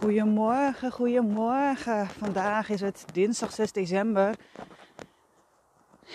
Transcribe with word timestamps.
Goedemorgen, 0.00 0.92
goedemorgen. 0.92 2.06
Vandaag 2.06 2.68
is 2.68 2.80
het 2.80 3.04
dinsdag 3.12 3.52
6 3.52 3.72
december. 3.72 4.36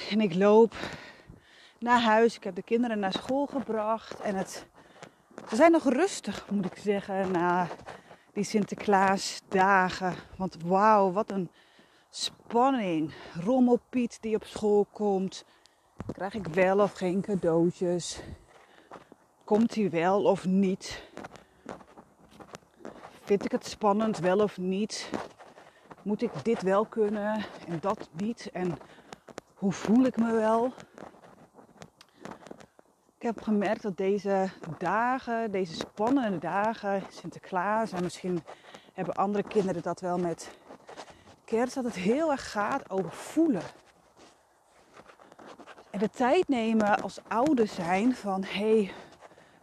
En 0.09 0.21
ik 0.21 0.33
loop 0.33 0.75
naar 1.79 2.01
huis. 2.01 2.35
Ik 2.35 2.43
heb 2.43 2.55
de 2.55 2.63
kinderen 2.63 2.99
naar 2.99 3.13
school 3.13 3.45
gebracht. 3.45 4.19
En 4.19 4.35
het, 4.35 4.67
ze 5.49 5.55
zijn 5.55 5.71
nog 5.71 5.83
rustig, 5.83 6.49
moet 6.49 6.65
ik 6.65 6.77
zeggen, 6.77 7.31
na 7.31 7.67
die 8.33 8.43
Sinterklaasdagen. 8.43 10.15
Want 10.37 10.57
wauw, 10.65 11.11
wat 11.11 11.31
een 11.31 11.49
spanning. 12.09 13.13
Rommelpiet 13.39 14.17
die 14.21 14.35
op 14.35 14.43
school 14.43 14.87
komt. 14.91 15.45
Krijg 16.11 16.33
ik 16.33 16.47
wel 16.47 16.79
of 16.79 16.93
geen 16.93 17.21
cadeautjes? 17.21 18.19
Komt 19.43 19.75
hij 19.75 19.89
wel 19.89 20.23
of 20.23 20.45
niet? 20.45 21.11
Vind 23.23 23.45
ik 23.45 23.51
het 23.51 23.65
spannend 23.65 24.17
wel 24.17 24.39
of 24.39 24.57
niet? 24.57 25.09
Moet 26.01 26.21
ik 26.21 26.31
dit 26.43 26.61
wel 26.61 26.85
kunnen 26.85 27.45
en 27.67 27.79
dat 27.79 28.09
niet? 28.17 28.49
En 28.53 28.77
hoe 29.53 29.71
voel 29.71 30.05
ik 30.05 30.17
me 30.17 30.31
wel? 30.31 30.73
Ik 33.17 33.21
heb 33.21 33.41
gemerkt 33.41 33.81
dat 33.81 33.97
deze 33.97 34.49
dagen, 34.77 35.51
deze 35.51 35.73
spannende 35.75 36.37
dagen, 36.37 37.03
Sinterklaas 37.09 37.91
en 37.91 38.03
misschien 38.03 38.43
hebben 38.93 39.15
andere 39.15 39.47
kinderen 39.47 39.81
dat 39.81 39.99
wel 39.99 40.17
met 40.17 40.51
kerst, 41.45 41.75
dat 41.75 41.83
het 41.83 41.95
heel 41.95 42.31
erg 42.31 42.51
gaat 42.51 42.89
over 42.89 43.11
voelen. 43.11 43.63
En 45.89 45.99
de 45.99 46.09
tijd 46.09 46.47
nemen 46.47 47.01
als 47.01 47.19
ouder 47.27 47.67
zijn 47.67 48.15
van 48.15 48.43
hé, 48.43 48.83
hey, 48.83 48.93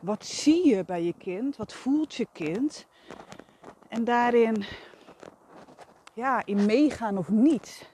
wat 0.01 0.25
zie 0.25 0.69
je 0.69 0.85
bij 0.85 1.03
je 1.03 1.15
kind? 1.19 1.57
Wat 1.57 1.73
voelt 1.73 2.15
je 2.15 2.27
kind? 2.33 2.89
En 3.91 4.05
daarin 4.05 4.65
ja, 6.15 6.43
in 6.45 6.67
meegaan 6.67 7.19
of 7.19 7.29
niet. 7.29 7.89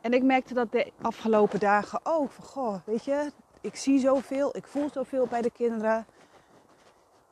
En 0.00 0.12
ik 0.12 0.22
merkte 0.22 0.54
dat 0.54 0.72
de 0.72 0.92
afgelopen 1.02 1.60
dagen 1.60 2.00
ook. 2.02 2.30
Van, 2.30 2.44
goh, 2.44 2.76
weet 2.84 3.04
je, 3.04 3.32
ik 3.60 3.76
zie 3.76 3.98
zoveel, 3.98 4.56
ik 4.56 4.66
voel 4.66 4.88
zoveel 4.92 5.26
bij 5.26 5.42
de 5.42 5.50
kinderen. 5.50 6.06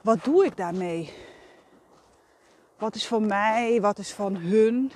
Wat 0.01 0.25
doe 0.25 0.45
ik 0.45 0.57
daarmee? 0.57 1.13
Wat 2.79 2.95
is 2.95 3.07
van 3.07 3.27
mij? 3.27 3.81
Wat 3.81 3.99
is 3.99 4.13
van 4.13 4.37
hun? 4.37 4.93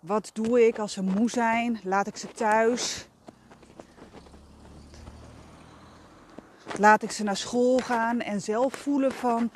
Wat 0.00 0.30
doe 0.32 0.66
ik 0.66 0.78
als 0.78 0.92
ze 0.92 1.02
moe 1.02 1.30
zijn? 1.30 1.80
Laat 1.82 2.06
ik 2.06 2.16
ze 2.16 2.32
thuis? 2.32 3.08
Laat 6.78 7.02
ik 7.02 7.10
ze 7.10 7.22
naar 7.22 7.36
school 7.36 7.78
gaan 7.78 8.20
en 8.20 8.40
zelf 8.40 8.72
voelen 8.72 9.12
van 9.12 9.50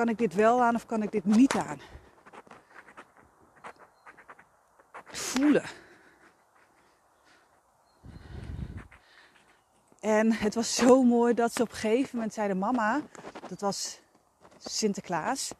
kan 0.00 0.08
ik 0.08 0.18
dit 0.18 0.34
wel 0.34 0.62
aan 0.62 0.74
of 0.74 0.86
kan 0.86 1.02
ik 1.02 1.12
dit 1.12 1.24
niet 1.24 1.54
aan? 1.54 1.80
Voelen. 5.04 5.64
En 10.00 10.32
het 10.32 10.54
was 10.54 10.74
zo 10.74 11.02
mooi 11.02 11.34
dat 11.34 11.52
ze 11.52 11.62
op 11.62 11.70
een 11.70 11.76
gegeven 11.76 12.10
moment 12.12 12.34
zeiden: 12.34 12.58
Mama, 12.58 13.00
dat 13.48 13.60
was 13.60 14.00
Sinterklaas. 14.58 15.52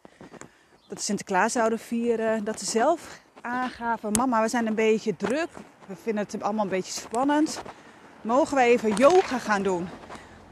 Dat 0.89 1.03
Sinterklaas 1.03 1.53
zouden 1.53 1.79
vieren. 1.79 2.45
Dat 2.45 2.59
ze 2.59 2.65
zelf 2.65 3.21
aangaven: 3.41 4.13
Mama, 4.13 4.43
we 4.43 4.49
zijn 4.49 4.67
een 4.67 4.75
beetje 4.75 5.17
druk. 5.17 5.51
We 5.87 5.97
vinden 5.97 6.25
het 6.25 6.43
allemaal 6.43 6.65
een 6.65 6.71
beetje 6.71 7.01
spannend. 7.01 7.63
Mogen 8.21 8.57
we 8.57 8.63
even 8.63 8.95
yoga 8.95 9.39
gaan 9.39 9.63
doen? 9.63 9.89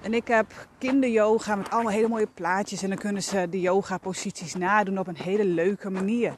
En 0.02 0.14
ik 0.14 0.28
heb 0.28 0.68
kinderyoga 0.78 1.54
met 1.54 1.70
allemaal 1.70 1.92
hele 1.92 2.08
mooie 2.08 2.28
plaatjes. 2.34 2.82
En 2.82 2.88
dan 2.88 2.98
kunnen 2.98 3.22
ze 3.22 3.48
de 3.50 3.60
yoga 3.60 3.98
posities 3.98 4.54
nadoen 4.54 4.98
op 4.98 5.06
een 5.06 5.16
hele 5.16 5.44
leuke 5.44 5.90
manier. 5.90 6.36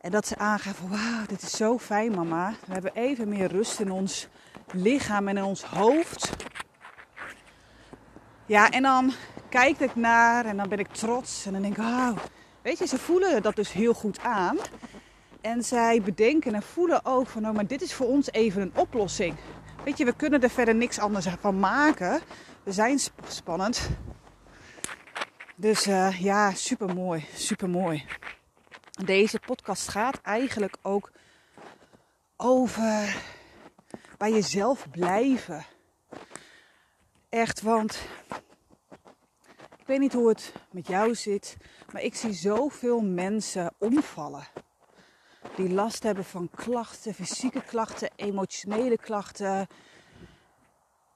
En 0.00 0.10
dat 0.10 0.26
ze 0.26 0.36
aangeven, 0.36 0.88
wauw, 0.88 1.26
dit 1.26 1.42
is 1.42 1.56
zo 1.56 1.78
fijn 1.78 2.12
mama. 2.14 2.54
We 2.66 2.72
hebben 2.72 2.94
even 2.94 3.28
meer 3.28 3.48
rust 3.48 3.80
in 3.80 3.90
ons 3.90 4.28
lichaam 4.72 5.28
en 5.28 5.36
in 5.36 5.42
ons 5.42 5.64
hoofd. 5.64 6.36
Ja, 8.46 8.70
en 8.70 8.82
dan 8.82 9.12
kijk 9.48 9.80
ik 9.80 9.94
naar 9.94 10.44
en 10.44 10.56
dan 10.56 10.68
ben 10.68 10.78
ik 10.78 10.88
trots. 10.88 11.46
En 11.46 11.52
dan 11.52 11.62
denk 11.62 11.76
ik, 11.76 11.82
wauw, 11.82 12.14
weet 12.62 12.78
je, 12.78 12.86
ze 12.86 12.98
voelen 12.98 13.42
dat 13.42 13.56
dus 13.56 13.72
heel 13.72 13.94
goed 13.94 14.20
aan. 14.20 14.56
En 15.40 15.64
zij 15.64 16.02
bedenken 16.02 16.54
en 16.54 16.62
voelen 16.62 17.04
ook 17.04 17.26
van, 17.26 17.48
oh, 17.48 17.54
maar 17.54 17.66
dit 17.66 17.82
is 17.82 17.94
voor 17.94 18.06
ons 18.06 18.30
even 18.32 18.62
een 18.62 18.72
oplossing. 18.74 19.34
Weet 19.84 19.98
je, 19.98 20.04
we 20.04 20.16
kunnen 20.16 20.42
er 20.42 20.50
verder 20.50 20.74
niks 20.74 20.98
anders 20.98 21.26
van 21.40 21.58
maken. 21.58 22.20
We 22.62 22.72
zijn 22.72 22.98
spannend. 23.28 23.88
Dus 25.56 25.86
uh, 25.86 26.20
ja, 26.20 26.52
super 26.52 26.94
mooi, 26.94 27.26
super 27.34 27.70
mooi. 27.70 28.04
Deze 29.04 29.40
podcast 29.46 29.88
gaat 29.88 30.20
eigenlijk 30.20 30.76
ook 30.82 31.10
over 32.36 33.22
bij 34.18 34.32
jezelf 34.32 34.90
blijven. 34.90 35.66
Echt, 37.28 37.60
want 37.60 37.98
ik 39.78 39.86
weet 39.86 39.98
niet 39.98 40.12
hoe 40.12 40.28
het 40.28 40.52
met 40.70 40.86
jou 40.86 41.14
zit, 41.14 41.56
maar 41.92 42.02
ik 42.02 42.14
zie 42.14 42.32
zoveel 42.32 43.00
mensen 43.00 43.72
omvallen 43.78 44.46
die 45.56 45.72
last 45.72 46.02
hebben 46.02 46.24
van 46.24 46.50
klachten, 46.54 47.14
fysieke 47.14 47.62
klachten, 47.62 48.10
emotionele 48.16 48.98
klachten. 48.98 49.66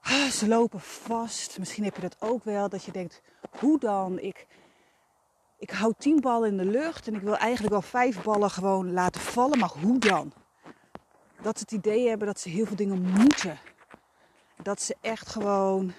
Ah, 0.01 0.25
ze 0.25 0.47
lopen 0.47 0.79
vast. 0.79 1.59
Misschien 1.59 1.83
heb 1.83 1.95
je 1.95 2.01
dat 2.01 2.15
ook 2.19 2.43
wel, 2.43 2.69
dat 2.69 2.83
je 2.83 2.91
denkt, 2.91 3.21
hoe 3.59 3.79
dan? 3.79 4.19
Ik, 4.19 4.47
ik 5.57 5.69
hou 5.69 5.93
tien 5.97 6.21
ballen 6.21 6.49
in 6.49 6.57
de 6.57 6.65
lucht 6.65 7.07
en 7.07 7.15
ik 7.15 7.21
wil 7.21 7.37
eigenlijk 7.37 7.73
wel 7.73 7.81
vijf 7.81 8.23
ballen 8.23 8.49
gewoon 8.49 8.93
laten 8.93 9.21
vallen, 9.21 9.59
maar 9.59 9.73
hoe 9.81 9.99
dan? 9.99 10.33
Dat 11.41 11.57
ze 11.57 11.63
het 11.63 11.71
idee 11.71 12.07
hebben 12.07 12.27
dat 12.27 12.39
ze 12.39 12.49
heel 12.49 12.65
veel 12.65 12.75
dingen 12.75 13.01
moeten. 13.01 13.59
Dat 14.61 14.81
ze 14.81 14.95
echt 15.01 15.27
gewoon 15.27 15.93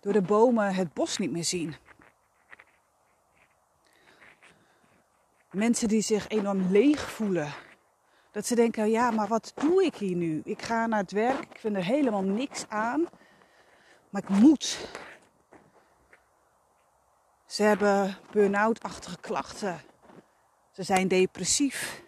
door 0.00 0.12
de 0.12 0.22
bomen 0.22 0.74
het 0.74 0.92
bos 0.92 1.18
niet 1.18 1.30
meer 1.30 1.44
zien. 1.44 1.74
Mensen 5.52 5.88
die 5.88 6.00
zich 6.00 6.28
enorm 6.28 6.70
leeg 6.70 7.10
voelen. 7.10 7.52
Dat 8.30 8.46
ze 8.46 8.54
denken, 8.54 8.90
ja, 8.90 9.10
maar 9.10 9.28
wat 9.28 9.52
doe 9.54 9.84
ik 9.84 9.94
hier 9.94 10.16
nu? 10.16 10.40
Ik 10.44 10.62
ga 10.62 10.86
naar 10.86 11.00
het 11.00 11.12
werk, 11.12 11.50
ik 11.50 11.58
vind 11.58 11.76
er 11.76 11.84
helemaal 11.84 12.22
niks 12.22 12.64
aan. 12.68 13.08
Maar 14.10 14.22
ik 14.22 14.28
moet. 14.28 14.88
Ze 17.46 17.62
hebben 17.62 18.16
burn-out-achtige 18.30 19.18
klachten. 19.20 19.80
Ze 20.70 20.82
zijn 20.82 21.08
depressief. 21.08 22.02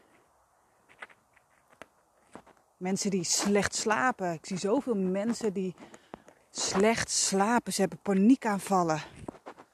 Mensen 2.77 3.11
die 3.11 3.25
slecht 3.25 3.75
slapen. 3.75 4.33
Ik 4.33 4.47
zie 4.47 4.59
zoveel 4.59 4.95
mensen 4.97 5.53
die 5.53 5.75
slecht 6.51 7.11
slapen. 7.11 7.73
Ze 7.73 7.81
hebben 7.81 7.99
paniekaanvallen. 8.03 9.03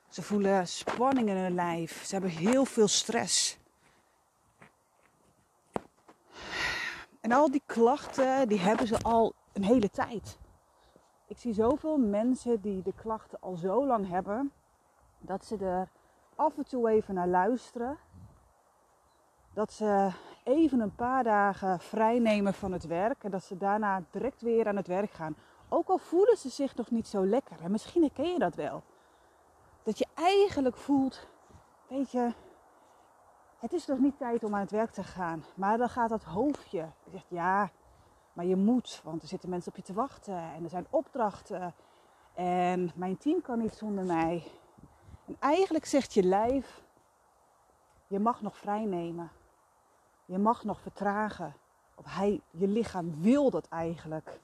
Ze 0.08 0.22
voelen 0.22 0.68
spanning 0.68 1.28
in 1.28 1.36
hun 1.36 1.54
lijf. 1.54 2.04
Ze 2.04 2.12
hebben 2.12 2.30
heel 2.30 2.64
veel 2.64 2.88
stress. 2.88 3.59
En 7.20 7.32
al 7.32 7.50
die 7.50 7.62
klachten, 7.66 8.48
die 8.48 8.58
hebben 8.58 8.86
ze 8.86 8.98
al 9.02 9.34
een 9.52 9.64
hele 9.64 9.90
tijd. 9.90 10.38
Ik 11.26 11.38
zie 11.38 11.52
zoveel 11.52 11.98
mensen 11.98 12.60
die 12.60 12.82
de 12.82 12.92
klachten 12.92 13.38
al 13.40 13.56
zo 13.56 13.86
lang 13.86 14.08
hebben, 14.08 14.52
dat 15.18 15.44
ze 15.44 15.56
er 15.56 15.88
af 16.34 16.56
en 16.56 16.64
toe 16.64 16.88
even 16.88 17.14
naar 17.14 17.28
luisteren. 17.28 17.98
Dat 19.54 19.72
ze 19.72 20.10
even 20.44 20.80
een 20.80 20.94
paar 20.94 21.24
dagen 21.24 21.80
vrij 21.80 22.18
nemen 22.18 22.54
van 22.54 22.72
het 22.72 22.86
werk 22.86 23.24
en 23.24 23.30
dat 23.30 23.44
ze 23.44 23.56
daarna 23.56 24.02
direct 24.10 24.40
weer 24.42 24.68
aan 24.68 24.76
het 24.76 24.86
werk 24.86 25.10
gaan. 25.10 25.36
Ook 25.68 25.88
al 25.88 25.98
voelen 25.98 26.36
ze 26.36 26.48
zich 26.48 26.76
nog 26.76 26.90
niet 26.90 27.08
zo 27.08 27.26
lekker. 27.26 27.56
En 27.62 27.70
misschien 27.70 28.02
herken 28.02 28.32
je 28.32 28.38
dat 28.38 28.54
wel. 28.54 28.82
Dat 29.82 29.98
je 29.98 30.06
eigenlijk 30.14 30.76
voelt, 30.76 31.26
weet 31.88 32.10
je, 32.10 32.32
het 33.60 33.72
is 33.72 33.86
nog 33.86 33.98
niet 33.98 34.18
tijd 34.18 34.44
om 34.44 34.54
aan 34.54 34.60
het 34.60 34.70
werk 34.70 34.90
te 34.90 35.04
gaan. 35.04 35.44
Maar 35.54 35.78
dan 35.78 35.88
gaat 35.88 36.08
dat 36.08 36.24
hoofdje. 36.24 36.88
Je 37.04 37.10
zegt 37.10 37.26
ja, 37.28 37.70
maar 38.32 38.44
je 38.44 38.56
moet, 38.56 39.00
want 39.04 39.22
er 39.22 39.28
zitten 39.28 39.48
mensen 39.48 39.70
op 39.70 39.76
je 39.76 39.82
te 39.82 39.92
wachten 39.92 40.38
en 40.38 40.64
er 40.64 40.70
zijn 40.70 40.86
opdrachten. 40.90 41.74
En 42.34 42.92
mijn 42.94 43.18
team 43.18 43.42
kan 43.42 43.58
niet 43.58 43.74
zonder 43.74 44.04
mij. 44.04 44.44
En 45.26 45.36
eigenlijk 45.38 45.84
zegt 45.84 46.14
je 46.14 46.22
lijf, 46.22 46.82
je 48.06 48.18
mag 48.18 48.42
nog 48.42 48.56
vrij 48.56 48.84
nemen. 48.84 49.30
Je 50.24 50.38
mag 50.38 50.64
nog 50.64 50.80
vertragen. 50.80 51.54
Of 51.94 52.04
hij, 52.14 52.40
je 52.50 52.68
lichaam 52.68 53.22
wil 53.22 53.50
dat 53.50 53.68
eigenlijk. 53.68 54.40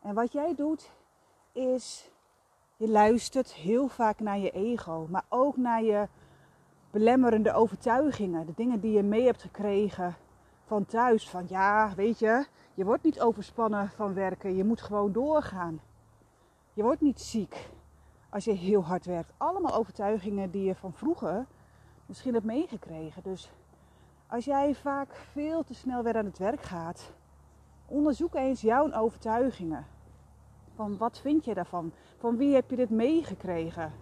En 0.00 0.14
wat 0.14 0.32
jij 0.32 0.54
doet, 0.54 0.90
is 1.52 2.10
je 2.76 2.88
luistert 2.88 3.52
heel 3.52 3.88
vaak 3.88 4.20
naar 4.20 4.38
je 4.38 4.50
ego, 4.50 5.06
maar 5.10 5.24
ook 5.28 5.56
naar 5.56 5.82
je 5.82 6.08
belemmerende 6.90 7.52
overtuigingen. 7.52 8.46
De 8.46 8.52
dingen 8.56 8.80
die 8.80 8.92
je 8.92 9.02
mee 9.02 9.24
hebt 9.24 9.42
gekregen 9.42 10.16
van 10.64 10.86
thuis. 10.86 11.28
Van 11.28 11.44
ja, 11.48 11.92
weet 11.96 12.18
je, 12.18 12.46
je 12.74 12.84
wordt 12.84 13.04
niet 13.04 13.20
overspannen 13.20 13.88
van 13.88 14.14
werken. 14.14 14.56
Je 14.56 14.64
moet 14.64 14.82
gewoon 14.82 15.12
doorgaan. 15.12 15.80
Je 16.72 16.82
wordt 16.82 17.00
niet 17.00 17.20
ziek. 17.20 17.70
als 18.28 18.44
je 18.44 18.52
heel 18.52 18.84
hard 18.84 19.04
werkt. 19.04 19.32
Allemaal 19.36 19.74
overtuigingen 19.74 20.50
die 20.50 20.64
je 20.64 20.74
van 20.74 20.92
vroeger 20.92 21.46
misschien 22.06 22.32
hebt 22.32 22.44
meegekregen. 22.44 23.22
Dus 23.22 23.52
als 24.26 24.44
jij 24.44 24.74
vaak 24.74 25.14
veel 25.14 25.64
te 25.64 25.74
snel 25.74 26.02
weer 26.02 26.16
aan 26.16 26.24
het 26.24 26.38
werk 26.38 26.62
gaat, 26.62 27.12
onderzoek 27.86 28.34
eens 28.34 28.60
jouw 28.60 28.92
overtuigingen. 28.92 29.86
Van 30.74 30.96
wat 30.96 31.18
vind 31.18 31.44
je 31.44 31.54
daarvan? 31.54 31.92
Van 32.18 32.36
wie 32.36 32.54
heb 32.54 32.70
je 32.70 32.76
dit 32.76 32.90
meegekregen? 32.90 33.92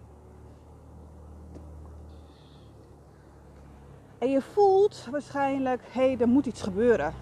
En 4.19 4.29
je 4.29 4.41
voelt 4.41 5.07
waarschijnlijk, 5.11 5.81
hé, 5.91 6.01
hey, 6.01 6.17
er 6.19 6.27
moet 6.27 6.45
iets 6.45 6.61
gebeuren. 6.61 7.13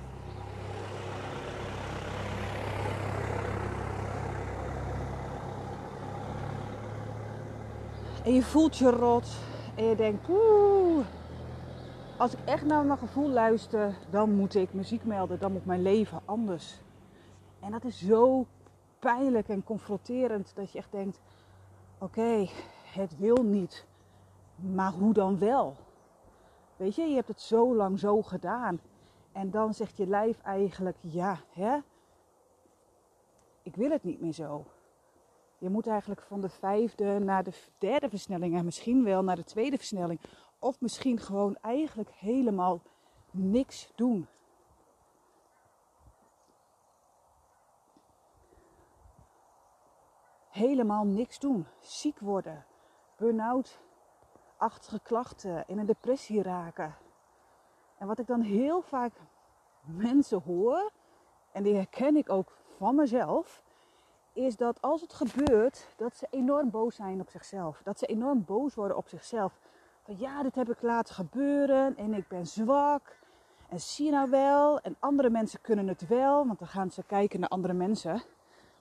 En 8.24 8.34
je 8.34 8.44
voelt 8.44 8.78
je 8.78 8.90
rot. 8.90 9.28
En 9.76 9.84
je 9.84 9.96
denkt, 9.96 10.30
oeh, 10.30 11.06
als 12.18 12.34
ik 12.34 12.40
echt 12.46 12.66
naar 12.66 12.86
mijn 12.86 13.00
gevoel 13.00 13.30
luister, 13.30 13.98
dan 14.10 14.36
moet 14.36 14.56
ik 14.56 14.74
muziek 14.74 15.06
melden. 15.06 15.40
Dan 15.40 15.52
moet 15.52 15.66
mijn 15.66 15.82
leven 15.82 16.22
anders. 16.26 16.80
En 17.60 17.72
dat 17.72 17.84
is 17.84 18.06
zo 18.06 18.46
pijnlijk 19.00 19.50
en 19.50 19.64
confronterend 19.64 20.52
dat 20.56 20.72
je 20.72 20.78
echt 20.78 20.92
denkt, 20.92 21.20
oké, 21.98 22.48
het 22.94 23.18
wil 23.18 23.44
niet. 23.44 23.86
Maar 24.56 24.92
hoe 24.92 25.14
dan 25.14 25.40
wel? 25.40 25.76
Weet 26.78 26.96
je, 26.96 27.02
je 27.02 27.16
hebt 27.16 27.28
het 27.28 27.42
zo 27.42 27.76
lang 27.76 28.00
zo 28.00 28.22
gedaan. 28.22 28.80
En 29.32 29.52
dan 29.52 29.74
zegt 29.74 29.98
je 29.98 30.08
lijf 30.08 30.42
eigenlijk, 30.42 30.98
ja, 31.02 31.40
hè? 31.52 31.78
Ik 33.64 33.76
wil 33.76 33.90
het 33.90 34.04
niet 34.04 34.22
meer 34.22 34.34
zo. 34.34 34.66
Je 35.58 35.70
moet 35.70 35.88
eigenlijk 35.88 36.22
van 36.22 36.42
de 36.42 36.50
vijfde 36.50 37.20
naar 37.20 37.44
de 37.44 37.54
derde 37.78 38.10
versnelling 38.10 38.56
en 38.56 38.66
misschien 38.66 39.04
wel 39.04 39.24
naar 39.24 39.36
de 39.36 39.44
tweede 39.44 39.78
versnelling. 39.78 40.20
Of 40.60 40.82
misschien 40.82 41.20
gewoon 41.20 41.56
eigenlijk 41.62 42.10
helemaal 42.10 42.82
niks 43.32 43.92
doen. 43.96 44.28
Helemaal 50.50 51.06
niks 51.06 51.40
doen. 51.40 51.66
Ziek 51.80 52.20
worden. 52.20 52.66
Burn-out. 53.18 53.80
Achtige 54.58 55.00
klachten. 55.04 55.64
In 55.68 55.78
een 55.78 55.86
depressie 55.86 56.42
raken. 56.42 56.96
En 57.98 58.08
wat 58.08 58.20
ik 58.20 58.28
dan 58.28 58.42
heel 58.42 58.82
vaak 58.82 59.14
mensen 59.82 60.42
hoor. 60.42 60.92
En 61.52 61.64
die 61.64 61.76
herken 61.76 62.16
ik 62.16 62.30
ook 62.30 62.58
van 62.78 62.96
mezelf 62.96 63.64
is 64.34 64.56
dat 64.56 64.82
als 64.82 65.02
het 65.02 65.14
gebeurt, 65.14 65.88
dat 65.96 66.16
ze 66.16 66.28
enorm 66.30 66.70
boos 66.70 66.96
zijn 66.96 67.22
op 67.22 67.30
zichzelf. 67.30 67.82
Dat 67.84 68.00
ze 68.00 68.06
enorm 68.06 68.46
boos 68.46 68.76
worden 68.76 68.98
op 68.98 69.08
zichzelf. 69.08 69.60
Van 70.04 70.18
ja, 70.18 70.44
dit 70.44 70.56
heb 70.56 70.70
ik 70.70 70.82
laten 70.82 71.16
gebeuren 71.16 71.98
en 71.98 72.14
ik 72.14 72.28
ben 72.28 72.48
zwak. 72.48 73.18
En 73.70 73.80
zie 73.80 74.12
nou 74.12 74.30
wel, 74.30 74.80
en 74.80 74.96
andere 75.00 75.30
mensen 75.30 75.62
kunnen 75.62 75.88
het 75.88 76.08
wel, 76.08 76.48
want 76.48 76.60
dan 76.60 76.68
gaan 76.68 76.92
ze 76.92 77.04
kijken 77.04 77.40
naar 77.40 77.50
andere 77.50 77.74
mensen. 77.74 78.22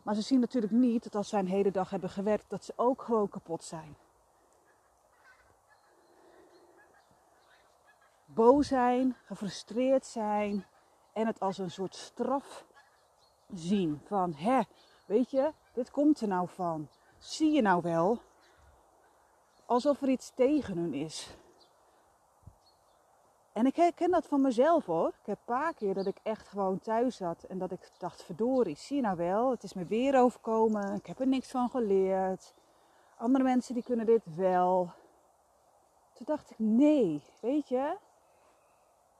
Maar 0.02 0.14
ze 0.14 0.20
zien 0.20 0.40
natuurlijk 0.40 0.72
niet 0.72 1.02
dat 1.02 1.14
als 1.14 1.28
zij 1.28 1.38
een 1.38 1.46
hele 1.46 1.70
dag 1.70 1.90
hebben 1.90 2.10
gewerkt, 2.10 2.50
dat 2.50 2.64
ze 2.64 2.72
ook 2.76 3.02
gewoon 3.02 3.28
kapot 3.28 3.64
zijn. 3.64 3.96
Boos 8.36 8.68
zijn, 8.68 9.16
gefrustreerd 9.24 10.06
zijn 10.06 10.66
en 11.12 11.26
het 11.26 11.40
als 11.40 11.58
een 11.58 11.70
soort 11.70 11.94
straf 11.94 12.64
zien. 13.54 14.00
Van 14.04 14.34
hè, 14.34 14.60
Weet 15.06 15.30
je, 15.30 15.52
dit 15.72 15.90
komt 15.90 16.20
er 16.20 16.28
nou 16.28 16.48
van. 16.48 16.88
Zie 17.18 17.52
je 17.52 17.62
nou 17.62 17.82
wel? 17.82 18.18
Alsof 19.66 20.02
er 20.02 20.08
iets 20.08 20.30
tegen 20.34 20.78
hun 20.78 20.94
is. 20.94 21.36
En 23.52 23.66
ik 23.66 23.76
herken 23.76 24.10
dat 24.10 24.26
van 24.26 24.40
mezelf 24.40 24.86
hoor. 24.86 25.08
Ik 25.08 25.26
heb 25.26 25.38
een 25.38 25.54
paar 25.54 25.74
keer 25.74 25.94
dat 25.94 26.06
ik 26.06 26.18
echt 26.22 26.48
gewoon 26.48 26.80
thuis 26.80 27.16
zat 27.16 27.42
en 27.42 27.58
dat 27.58 27.72
ik 27.72 27.90
dacht, 27.98 28.22
verdorie, 28.22 28.76
zie 28.76 28.96
je 28.96 29.02
nou 29.02 29.16
wel, 29.16 29.50
het 29.50 29.62
is 29.62 29.72
me 29.72 29.84
weer 29.84 30.20
overkomen. 30.20 30.94
Ik 30.94 31.06
heb 31.06 31.20
er 31.20 31.26
niks 31.26 31.50
van 31.50 31.68
geleerd. 31.68 32.54
Andere 33.16 33.44
mensen 33.44 33.74
die 33.74 33.82
kunnen 33.82 34.06
dit 34.06 34.22
wel. 34.36 34.90
Toen 36.12 36.26
dacht 36.26 36.50
ik, 36.50 36.58
nee, 36.58 37.22
weet 37.40 37.68
je, 37.68 37.96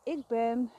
ik 0.07 0.27
ben 0.27 0.73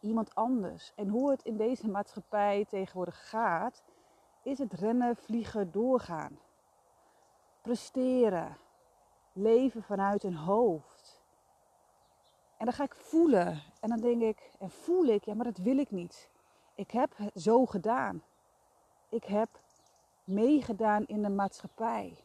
iemand 0.00 0.34
anders. 0.34 0.92
En 0.94 1.08
hoe 1.08 1.30
het 1.30 1.42
in 1.42 1.56
deze 1.56 1.88
maatschappij 1.88 2.64
tegenwoordig 2.68 3.28
gaat, 3.28 3.82
is 4.42 4.58
het 4.58 4.72
rennen, 4.72 5.16
vliegen, 5.16 5.70
doorgaan. 5.70 6.38
Presteren. 7.60 8.56
Leven 9.32 9.82
vanuit 9.82 10.24
een 10.24 10.36
hoofd. 10.36 11.22
En 12.56 12.64
dan 12.64 12.74
ga 12.74 12.84
ik 12.84 12.94
voelen. 12.94 13.62
En 13.80 13.88
dan 13.88 14.00
denk 14.00 14.22
ik, 14.22 14.50
en 14.58 14.70
voel 14.70 15.04
ik, 15.04 15.24
ja, 15.24 15.34
maar 15.34 15.44
dat 15.44 15.58
wil 15.58 15.78
ik 15.78 15.90
niet. 15.90 16.30
Ik 16.74 16.90
heb 16.90 17.16
zo 17.34 17.66
gedaan. 17.66 18.22
Ik 19.08 19.24
heb 19.24 19.48
meegedaan 20.24 21.06
in 21.06 21.22
de 21.22 21.30
maatschappij. 21.30 22.16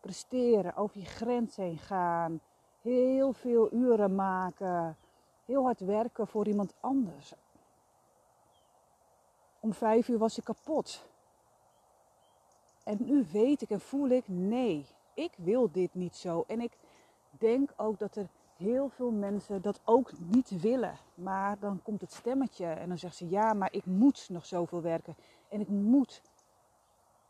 Presteren, 0.00 0.76
over 0.76 0.98
je 0.98 1.06
grens 1.06 1.56
heen 1.56 1.78
gaan, 1.78 2.40
heel 2.82 3.32
veel 3.32 3.72
uren 3.72 4.14
maken, 4.14 4.96
heel 5.44 5.64
hard 5.64 5.80
werken 5.80 6.26
voor 6.26 6.46
iemand 6.46 6.74
anders. 6.80 7.32
Om 9.60 9.72
vijf 9.72 10.08
uur 10.08 10.18
was 10.18 10.38
ik 10.38 10.44
kapot. 10.44 11.06
En 12.84 12.96
nu 13.00 13.26
weet 13.32 13.62
ik 13.62 13.70
en 13.70 13.80
voel 13.80 14.08
ik, 14.08 14.28
nee, 14.28 14.86
ik 15.14 15.32
wil 15.36 15.70
dit 15.70 15.94
niet 15.94 16.16
zo. 16.16 16.44
En 16.46 16.60
ik 16.60 16.72
denk 17.30 17.70
ook 17.76 17.98
dat 17.98 18.16
er 18.16 18.28
heel 18.56 18.88
veel 18.88 19.10
mensen 19.10 19.62
dat 19.62 19.80
ook 19.84 20.12
niet 20.18 20.60
willen. 20.60 20.98
Maar 21.14 21.58
dan 21.58 21.82
komt 21.82 22.00
het 22.00 22.12
stemmetje 22.12 22.66
en 22.66 22.88
dan 22.88 22.98
zegt 22.98 23.16
ze, 23.16 23.28
ja, 23.28 23.52
maar 23.52 23.72
ik 23.72 23.84
moet 23.86 24.28
nog 24.30 24.46
zoveel 24.46 24.82
werken. 24.82 25.16
En 25.48 25.60
ik 25.60 25.68
moet 25.68 26.22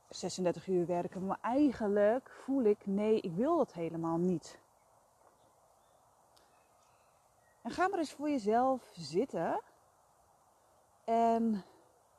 36 0.09 0.67
uur 0.67 0.87
werken. 0.87 1.27
Maar 1.27 1.39
eigenlijk 1.43 2.31
voel 2.31 2.63
ik, 2.63 2.87
nee, 2.87 3.21
ik 3.21 3.33
wil 3.33 3.57
dat 3.57 3.73
helemaal 3.73 4.17
niet. 4.17 4.59
En 7.69 7.75
ga 7.75 7.89
maar 7.89 7.99
eens 7.99 8.13
voor 8.13 8.31
jezelf 8.31 8.91
zitten 8.93 9.61
en 11.05 11.63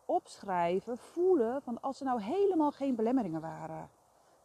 opschrijven, 0.06 0.98
voelen 0.98 1.62
van 1.62 1.82
als 1.82 2.00
er 2.00 2.06
nou 2.06 2.22
helemaal 2.22 2.72
geen 2.72 2.96
belemmeringen 2.96 3.42
waren. 3.42 3.90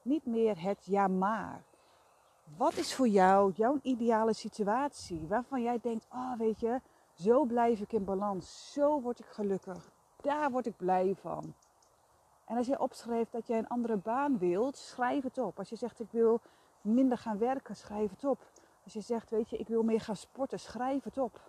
Niet 0.02 0.26
meer 0.26 0.62
het 0.62 0.84
ja 0.84 1.08
maar. 1.08 1.62
Wat 2.56 2.76
is 2.76 2.94
voor 2.94 3.08
jou 3.08 3.52
jouw 3.56 3.78
ideale 3.82 4.32
situatie 4.32 5.26
waarvan 5.28 5.62
jij 5.62 5.78
denkt, 5.82 6.06
oh, 6.12 6.36
weet 6.38 6.60
je, 6.60 6.80
zo 7.14 7.44
blijf 7.44 7.80
ik 7.80 7.92
in 7.92 8.04
balans, 8.04 8.72
zo 8.72 9.00
word 9.00 9.18
ik 9.18 9.26
gelukkig, 9.26 9.90
daar 10.20 10.50
word 10.50 10.66
ik 10.66 10.76
blij 10.76 11.14
van. 11.20 11.54
En 12.44 12.56
als 12.56 12.66
je 12.66 12.80
opschrijft 12.80 13.32
dat 13.32 13.46
jij 13.46 13.58
een 13.58 13.68
andere 13.68 13.96
baan 13.96 14.38
wilt, 14.38 14.76
schrijf 14.76 15.22
het 15.22 15.38
op. 15.38 15.58
Als 15.58 15.68
je 15.68 15.76
zegt 15.76 16.00
ik 16.00 16.10
wil 16.10 16.40
minder 16.80 17.18
gaan 17.18 17.38
werken, 17.38 17.76
schrijf 17.76 18.10
het 18.10 18.24
op. 18.24 18.38
Als 18.84 18.92
je 18.92 19.00
zegt, 19.00 19.30
weet 19.30 19.50
je, 19.50 19.56
ik 19.56 19.68
wil 19.68 19.82
meer 19.82 20.00
gaan 20.00 20.16
sporten, 20.16 20.60
schrijf 20.60 21.04
het 21.04 21.18
op. 21.18 21.40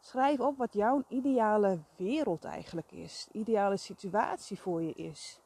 Schrijf 0.00 0.40
op 0.40 0.56
wat 0.56 0.72
jouw 0.72 1.04
ideale 1.08 1.78
wereld 1.96 2.44
eigenlijk 2.44 2.92
is. 2.92 3.26
De 3.32 3.38
ideale 3.38 3.76
situatie 3.76 4.60
voor 4.60 4.82
je 4.82 4.92
is. 4.92 5.40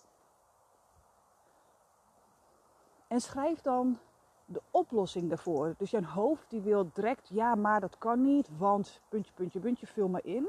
En 3.06 3.20
schrijf 3.20 3.60
dan 3.60 3.98
de 4.44 4.62
oplossing 4.70 5.28
daarvoor. 5.28 5.74
Dus 5.78 5.90
je 5.90 6.06
hoofd 6.06 6.50
die 6.50 6.60
wil 6.60 6.90
direct, 6.92 7.28
ja 7.28 7.54
maar 7.54 7.80
dat 7.80 7.98
kan 7.98 8.22
niet, 8.22 8.48
want 8.58 9.00
puntje, 9.08 9.32
puntje, 9.32 9.60
puntje, 9.60 9.86
vul 9.86 10.08
maar 10.08 10.24
in. 10.24 10.48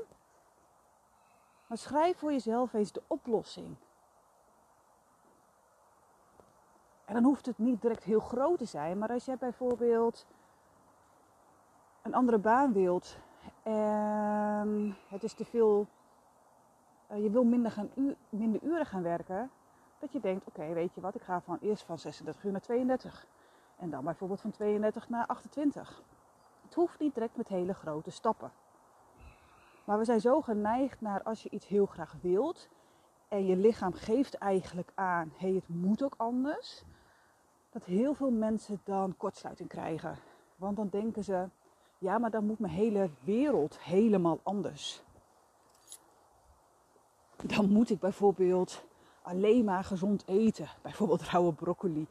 Maar 1.67 1.77
schrijf 1.77 2.17
voor 2.17 2.31
jezelf 2.31 2.73
eens 2.73 2.91
de 2.91 3.01
oplossing. 3.07 3.75
En 7.13 7.21
dan 7.21 7.31
hoeft 7.31 7.45
het 7.45 7.57
niet 7.57 7.81
direct 7.81 8.03
heel 8.03 8.19
groot 8.19 8.57
te 8.57 8.65
zijn. 8.65 8.97
Maar 8.97 9.09
als 9.09 9.25
jij 9.25 9.37
bijvoorbeeld 9.37 10.25
een 12.01 12.13
andere 12.13 12.37
baan 12.37 12.73
wilt 12.73 13.17
en 13.63 14.95
het 15.07 15.23
is 15.23 15.33
te 15.33 15.45
veel, 15.45 15.87
uh, 17.11 17.23
je 17.23 17.29
wil 17.29 17.43
minder, 17.43 17.71
gaan 17.71 17.89
minder 18.29 18.63
uren 18.63 18.85
gaan 18.85 19.01
werken, 19.01 19.51
dat 19.99 20.11
je 20.11 20.19
denkt, 20.19 20.47
oké, 20.47 20.73
weet 20.73 20.93
je 20.93 21.01
wat, 21.01 21.15
ik 21.15 21.21
ga 21.21 21.41
van 21.41 21.57
eerst 21.61 21.83
van 21.83 21.99
36 21.99 22.43
uur 22.43 22.51
naar 22.51 22.61
32. 22.61 23.27
En 23.75 23.89
dan 23.89 24.03
bijvoorbeeld 24.03 24.41
van 24.41 24.51
32 24.51 25.09
naar 25.09 25.25
28. 25.25 26.03
Het 26.63 26.73
hoeft 26.73 26.99
niet 26.99 27.13
direct 27.13 27.37
met 27.37 27.47
hele 27.47 27.73
grote 27.73 28.11
stappen. 28.11 28.51
Maar 29.83 29.97
we 29.97 30.05
zijn 30.05 30.21
zo 30.21 30.41
geneigd 30.41 31.01
naar 31.01 31.23
als 31.23 31.43
je 31.43 31.49
iets 31.49 31.67
heel 31.67 31.85
graag 31.85 32.15
wilt 32.21 32.69
en 33.27 33.45
je 33.45 33.55
lichaam 33.55 33.93
geeft 33.93 34.33
eigenlijk 34.33 34.91
aan, 34.95 35.33
hé, 35.37 35.47
hey, 35.47 35.55
het 35.55 35.67
moet 35.67 36.03
ook 36.03 36.13
anders 36.17 36.85
dat 37.73 37.83
heel 37.83 38.13
veel 38.13 38.31
mensen 38.31 38.81
dan 38.83 39.17
kortsluiting 39.17 39.69
krijgen. 39.69 40.17
Want 40.55 40.75
dan 40.75 40.87
denken 40.89 41.23
ze, 41.23 41.49
ja, 41.97 42.17
maar 42.17 42.31
dan 42.31 42.45
moet 42.45 42.59
mijn 42.59 42.73
hele 42.73 43.09
wereld 43.23 43.79
helemaal 43.79 44.39
anders. 44.43 45.03
Dan 47.43 47.69
moet 47.69 47.89
ik 47.89 47.99
bijvoorbeeld 47.99 48.83
alleen 49.21 49.65
maar 49.65 49.83
gezond 49.83 50.23
eten. 50.27 50.69
Bijvoorbeeld 50.81 51.23
rauwe 51.29 51.53
broccoli. 51.53 52.07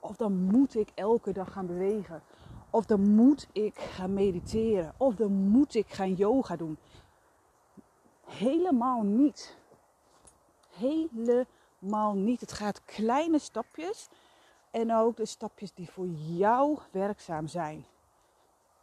Of 0.00 0.16
dan 0.16 0.32
moet 0.32 0.74
ik 0.74 0.88
elke 0.94 1.32
dag 1.32 1.52
gaan 1.52 1.66
bewegen. 1.66 2.22
Of 2.70 2.86
dan 2.86 3.00
moet 3.14 3.48
ik 3.52 3.78
gaan 3.78 4.14
mediteren. 4.14 4.94
Of 4.96 5.14
dan 5.14 5.32
moet 5.32 5.74
ik 5.74 5.88
gaan 5.88 6.14
yoga 6.14 6.56
doen. 6.56 6.78
Helemaal 8.24 9.02
niet. 9.02 9.56
Helemaal 10.70 12.14
niet. 12.14 12.40
Het 12.40 12.52
gaat 12.52 12.84
kleine 12.84 13.38
stapjes. 13.38 14.08
En 14.72 14.94
ook 14.94 15.16
de 15.16 15.26
stapjes 15.26 15.74
die 15.74 15.90
voor 15.90 16.06
jou 16.16 16.78
werkzaam 16.90 17.48
zijn. 17.48 17.86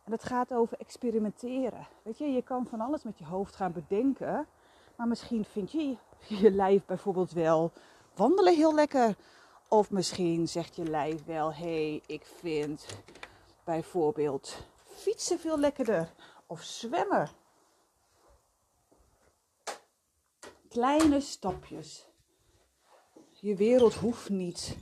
En 0.03 0.11
het 0.11 0.23
gaat 0.23 0.53
over 0.53 0.77
experimenteren. 0.79 1.87
Weet 2.03 2.17
je, 2.17 2.25
je 2.25 2.41
kan 2.41 2.67
van 2.67 2.81
alles 2.81 3.03
met 3.03 3.17
je 3.17 3.25
hoofd 3.25 3.55
gaan 3.55 3.71
bedenken. 3.71 4.47
Maar 4.95 5.07
misschien 5.07 5.45
vind 5.45 5.71
je 5.71 5.97
je 6.41 6.51
lijf 6.51 6.85
bijvoorbeeld 6.85 7.31
wel 7.31 7.71
wandelen 8.15 8.55
heel 8.55 8.73
lekker. 8.73 9.15
Of 9.67 9.91
misschien 9.91 10.47
zegt 10.47 10.75
je 10.75 10.83
lijf 10.83 11.25
wel, 11.25 11.53
hé, 11.53 11.89
hey, 11.89 12.01
ik 12.05 12.25
vind 12.25 12.85
bijvoorbeeld 13.63 14.57
fietsen 14.85 15.39
veel 15.39 15.59
lekkerder. 15.59 16.13
Of 16.47 16.61
zwemmen. 16.61 17.29
Kleine 20.69 21.21
stapjes. 21.21 22.07
Je 23.29 23.55
wereld 23.55 23.93
hoeft 23.93 24.29
niet 24.29 24.77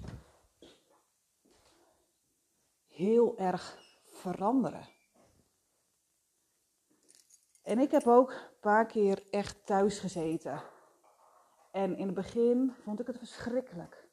heel 2.98 3.38
erg 3.38 3.78
veranderen. 4.06 4.88
En 7.64 7.80
ik 7.80 7.92
heb 7.92 8.08
ook 8.08 8.32
een 8.32 8.60
paar 8.60 8.86
keer 8.86 9.24
echt 9.32 9.66
thuis 9.66 10.00
gezeten. 10.00 10.62
En 11.72 11.98
in 11.98 12.06
het 12.06 12.16
begin 12.16 12.74
vond 12.84 13.00
ik 13.00 13.08
het 13.08 13.18
verschrikkelijk. 13.18 14.08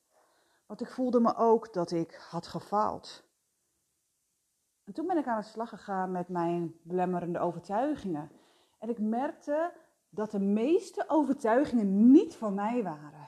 Want 0.66 0.80
ik 0.80 0.90
voelde 0.90 1.20
me 1.20 1.36
ook 1.36 1.72
dat 1.72 1.90
ik 1.90 2.14
had 2.30 2.46
gefaald. 2.46 3.24
En 4.84 4.92
toen 4.92 5.06
ben 5.06 5.18
ik 5.18 5.26
aan 5.26 5.40
de 5.40 5.46
slag 5.46 5.68
gegaan 5.68 6.10
met 6.10 6.28
mijn 6.28 6.80
belemmerende 6.82 7.38
overtuigingen. 7.38 8.30
En 8.78 8.88
ik 8.88 8.98
merkte 8.98 9.72
dat 10.08 10.30
de 10.30 10.40
meeste 10.40 11.04
overtuigingen 11.06 12.10
niet 12.10 12.36
van 12.36 12.54
mij 12.54 12.82
waren. 12.82 13.23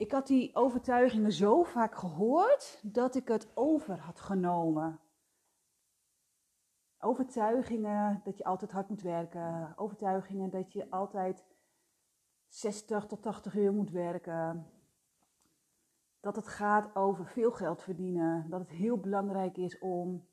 Ik 0.00 0.12
had 0.12 0.26
die 0.26 0.54
overtuigingen 0.54 1.32
zo 1.32 1.62
vaak 1.62 1.94
gehoord 1.94 2.80
dat 2.82 3.14
ik 3.14 3.28
het 3.28 3.50
over 3.54 3.98
had 3.98 4.20
genomen. 4.20 5.00
Overtuigingen 6.98 8.20
dat 8.24 8.38
je 8.38 8.44
altijd 8.44 8.72
hard 8.72 8.88
moet 8.88 9.02
werken. 9.02 9.72
Overtuigingen 9.76 10.50
dat 10.50 10.72
je 10.72 10.90
altijd 10.90 11.44
60 12.48 13.06
tot 13.06 13.22
80 13.22 13.54
uur 13.54 13.72
moet 13.72 13.90
werken. 13.90 14.70
Dat 16.20 16.36
het 16.36 16.48
gaat 16.48 16.96
over 16.96 17.26
veel 17.26 17.50
geld 17.52 17.82
verdienen. 17.82 18.50
Dat 18.50 18.60
het 18.60 18.70
heel 18.70 18.98
belangrijk 18.98 19.56
is 19.56 19.78
om 19.78 20.26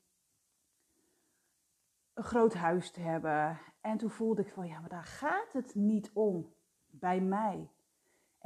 een 2.13 2.23
groot 2.23 2.53
huis 2.53 2.91
te 2.91 2.99
hebben. 2.99 3.59
En 3.81 3.97
toen 3.97 4.09
voelde 4.09 4.41
ik 4.41 4.51
van 4.51 4.67
ja, 4.67 4.79
maar 4.79 4.89
daar 4.89 5.03
gaat 5.03 5.53
het 5.53 5.75
niet 5.75 6.11
om 6.13 6.53
bij 6.89 7.21
mij. 7.21 7.69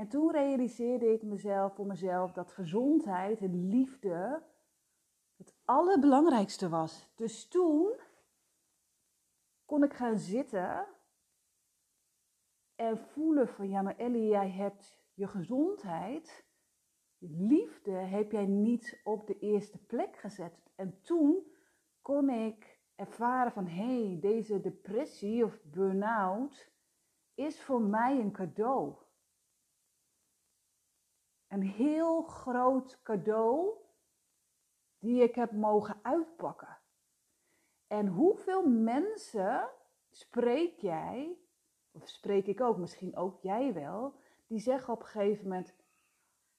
En 0.02 0.08
toen 0.08 0.32
realiseerde 0.32 1.14
ik 1.14 1.22
mezelf 1.22 1.76
voor 1.76 1.86
mezelf 1.86 2.32
dat 2.32 2.52
gezondheid 2.52 3.42
en 3.42 3.68
liefde 3.68 4.44
het 5.38 5.54
allerbelangrijkste 5.66 6.70
was. 6.70 7.12
Dus 7.16 7.48
toen 7.48 7.94
kon 9.66 9.84
ik 9.84 9.94
gaan 9.94 10.18
zitten 10.18 10.88
en 12.76 12.98
voelen 12.98 13.48
van 13.48 13.70
ja, 13.70 13.82
maar 13.82 13.98
Ellie, 13.98 14.28
jij 14.28 14.50
hebt 14.50 15.02
je 15.14 15.28
gezondheid, 15.28 16.46
je 17.18 17.30
liefde 17.30 17.92
heb 17.92 18.32
jij 18.32 18.46
niet 18.46 19.02
op 19.04 19.28
de 19.28 19.40
eerste 19.40 19.78
plek 19.78 20.18
gezet. 20.18 20.72
En 20.76 21.02
toen 21.02 21.46
kon 22.02 22.30
ik 22.30 22.80
ervaren 22.96 23.52
van 23.52 23.68
hé, 23.68 24.08
hey, 24.08 24.18
deze 24.22 24.62
depressie 24.62 25.46
of 25.46 25.64
burn-out 25.64 26.72
is 27.34 27.64
voor 27.64 27.82
mij 27.82 28.20
een 28.20 28.32
cadeau. 28.32 29.10
Een 31.52 31.62
heel 31.62 32.22
groot 32.22 33.00
cadeau 33.04 33.74
die 35.00 35.24
ik 35.24 35.36
heb 35.36 35.52
mogen 35.52 36.00
uitpakken. 36.02 36.78
En 37.88 38.08
hoeveel 38.08 38.68
mensen 38.68 39.70
spreek 40.10 40.80
jij, 40.80 41.38
of 41.92 42.08
spreek 42.10 42.48
ik 42.48 42.62
ook, 42.62 42.78
misschien 42.78 43.16
ook 43.16 43.42
jij 43.42 43.74
wel, 43.74 44.16
die 44.48 44.60
zeggen 44.60 44.94
op 44.94 45.00
een 45.00 45.08
gegeven 45.08 45.44
moment: 45.44 45.76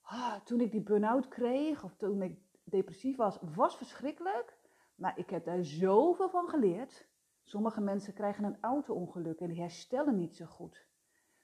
ah, 0.00 0.34
toen 0.34 0.60
ik 0.60 0.70
die 0.70 0.82
burn-out 0.82 1.28
kreeg 1.28 1.84
of 1.84 1.94
toen 1.96 2.22
ik 2.22 2.38
depressief 2.64 3.16
was, 3.16 3.38
was 3.54 3.76
verschrikkelijk, 3.76 4.58
maar 4.94 5.18
ik 5.18 5.30
heb 5.30 5.44
daar 5.44 5.64
zoveel 5.64 6.28
van 6.28 6.48
geleerd. 6.48 7.08
Sommige 7.42 7.80
mensen 7.80 8.14
krijgen 8.14 8.44
een 8.44 8.60
auto-ongeluk 8.60 9.40
en 9.40 9.48
die 9.48 9.60
herstellen 9.60 10.16
niet 10.16 10.36
zo 10.36 10.46
goed. 10.46 10.86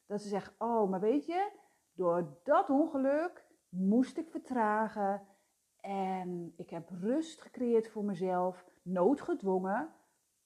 Dat 0.06 0.22
ze 0.22 0.28
zeggen: 0.28 0.54
Oh, 0.58 0.90
maar 0.90 1.00
weet 1.00 1.26
je, 1.26 1.50
door 1.98 2.38
dat 2.42 2.70
ongeluk 2.70 3.44
moest 3.68 4.16
ik 4.16 4.30
vertragen 4.30 5.26
en 5.80 6.52
ik 6.56 6.70
heb 6.70 6.88
rust 6.90 7.40
gecreëerd 7.40 7.88
voor 7.88 8.04
mezelf 8.04 8.64
noodgedwongen. 8.82 9.94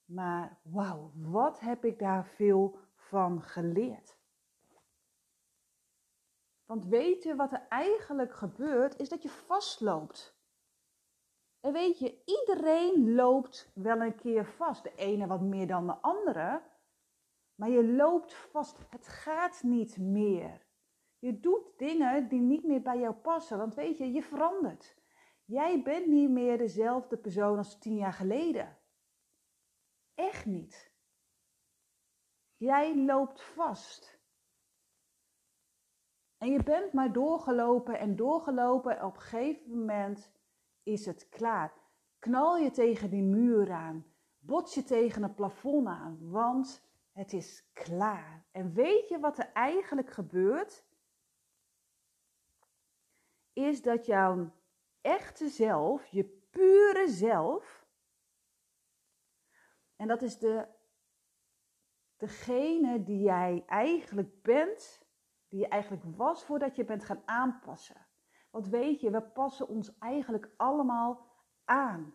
Maar 0.05 0.59
wauw, 0.63 1.13
wat 1.15 1.61
heb 1.61 1.85
ik 1.85 1.99
daar 1.99 2.27
veel 2.27 2.79
van 2.95 3.43
geleerd. 3.43 4.19
Want 6.65 6.87
weet 6.87 7.23
je 7.23 7.35
wat 7.35 7.53
er 7.53 7.67
eigenlijk 7.69 8.35
gebeurt, 8.35 8.99
is 8.99 9.09
dat 9.09 9.23
je 9.23 9.29
vastloopt. 9.29 10.37
En 11.61 11.73
weet 11.73 11.99
je, 11.99 12.23
iedereen 12.25 13.15
loopt 13.15 13.71
wel 13.75 14.01
een 14.01 14.15
keer 14.15 14.47
vast. 14.47 14.83
De 14.83 14.95
ene 14.95 15.27
wat 15.27 15.41
meer 15.41 15.67
dan 15.67 15.87
de 15.87 15.97
andere. 15.97 16.63
Maar 17.55 17.69
je 17.69 17.93
loopt 17.93 18.35
vast. 18.35 18.79
Het 18.91 19.09
gaat 19.09 19.63
niet 19.63 19.99
meer. 19.99 20.67
Je 21.23 21.41
doet 21.41 21.79
dingen 21.79 22.29
die 22.29 22.41
niet 22.41 22.65
meer 22.65 22.83
bij 22.83 22.99
jou 22.99 23.15
passen. 23.15 23.59
Want 23.59 23.75
weet 23.75 23.99
je, 23.99 24.13
je 24.13 24.23
verandert. 24.23 24.97
Jij 25.45 25.83
bent 25.83 26.07
niet 26.07 26.31
meer 26.31 26.59
dezelfde 26.59 27.17
persoon 27.17 27.59
als 27.59 27.79
tien 27.79 27.97
jaar 27.97 28.13
geleden. 28.13 28.79
Echt 30.15 30.47
niet. 30.47 30.93
Jij 32.57 32.97
loopt 32.97 33.43
vast. 33.43 34.21
En 36.39 36.51
je 36.51 36.63
bent 36.63 36.93
maar 36.93 37.13
doorgelopen 37.13 37.99
en 37.99 38.17
doorgelopen. 38.17 38.99
En 38.99 39.05
op 39.05 39.15
een 39.15 39.21
gegeven 39.21 39.79
moment 39.79 40.33
is 40.83 41.07
het 41.07 41.29
klaar. 41.29 41.73
Knal 42.19 42.57
je 42.57 42.71
tegen 42.71 43.11
die 43.11 43.23
muur 43.23 43.73
aan. 43.73 44.07
Bots 44.39 44.75
je 44.75 44.85
tegen 44.85 45.23
het 45.23 45.35
plafond 45.35 45.87
aan. 45.87 46.31
Want 46.31 46.89
het 47.13 47.33
is 47.33 47.71
klaar. 47.73 48.47
En 48.53 48.73
weet 48.75 49.09
je 49.09 49.19
wat 49.19 49.39
er 49.39 49.51
eigenlijk 49.53 50.11
gebeurt? 50.11 50.91
Is 53.53 53.83
dat 53.83 54.07
jouw 54.07 54.53
echte 55.01 55.49
zelf, 55.49 56.07
je 56.07 56.25
pure 56.51 57.09
zelf. 57.09 57.87
En 59.97 60.09
dat 60.09 60.23
is 60.23 60.39
de, 60.39 60.69
degene 62.17 63.03
die 63.03 63.21
jij 63.21 63.63
eigenlijk 63.67 64.43
bent, 64.43 65.03
die 65.49 65.61
je 65.61 65.69
eigenlijk 65.69 66.03
was 66.17 66.45
voordat 66.45 66.77
je 66.77 66.85
bent 66.85 67.05
gaan 67.05 67.23
aanpassen. 67.25 68.07
Want 68.51 68.69
weet 68.69 69.01
je, 69.01 69.11
we 69.11 69.23
passen 69.23 69.69
ons 69.69 69.99
eigenlijk 69.99 70.51
allemaal 70.57 71.27
aan. 71.65 72.15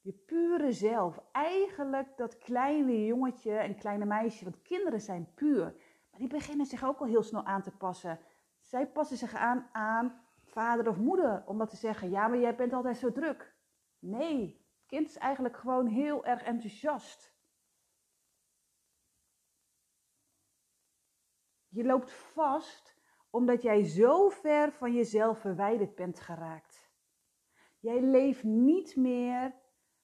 Je 0.00 0.12
pure 0.12 0.72
zelf. 0.72 1.18
Eigenlijk 1.32 2.16
dat 2.16 2.38
kleine 2.38 3.04
jongetje 3.04 3.56
en 3.56 3.76
kleine 3.76 4.04
meisje, 4.04 4.44
want 4.44 4.62
kinderen 4.62 5.00
zijn 5.00 5.34
puur. 5.34 5.64
Maar 6.10 6.20
die 6.20 6.28
beginnen 6.28 6.66
zich 6.66 6.84
ook 6.84 6.98
al 6.98 7.06
heel 7.06 7.22
snel 7.22 7.44
aan 7.44 7.62
te 7.62 7.76
passen. 7.76 8.20
Zij 8.64 8.86
passen 8.86 9.16
zich 9.16 9.34
aan 9.34 9.68
aan 9.72 10.24
vader 10.42 10.88
of 10.88 10.96
moeder, 10.96 11.46
omdat 11.46 11.70
ze 11.70 11.76
zeggen: 11.76 12.10
Ja, 12.10 12.28
maar 12.28 12.38
jij 12.38 12.56
bent 12.56 12.72
altijd 12.72 12.96
zo 12.96 13.12
druk. 13.12 13.56
Nee, 13.98 14.46
het 14.76 14.86
kind 14.86 15.08
is 15.08 15.16
eigenlijk 15.16 15.56
gewoon 15.56 15.86
heel 15.86 16.24
erg 16.24 16.42
enthousiast. 16.42 17.34
Je 21.68 21.84
loopt 21.84 22.12
vast 22.12 22.96
omdat 23.30 23.62
jij 23.62 23.84
zo 23.84 24.28
ver 24.28 24.72
van 24.72 24.92
jezelf 24.92 25.38
verwijderd 25.38 25.94
bent 25.94 26.20
geraakt. 26.20 26.92
Jij 27.78 28.00
leeft 28.00 28.42
niet 28.42 28.96
meer 28.96 29.54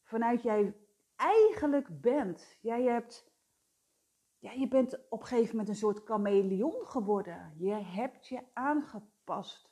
vanuit 0.03 0.43
jij 0.43 0.77
eigenlijk 1.17 2.01
bent. 2.01 2.59
Jij 2.61 2.83
hebt, 2.83 3.30
ja, 4.41 4.53
je 4.53 4.69
bent 4.69 5.09
op 5.09 5.21
een 5.21 5.27
gegeven 5.27 5.51
moment 5.51 5.69
een 5.69 5.75
soort 5.75 6.05
chameleon 6.05 6.87
geworden. 6.87 7.55
Je 7.57 7.75
hebt 7.75 8.27
je 8.27 8.43
aangepast. 8.53 9.71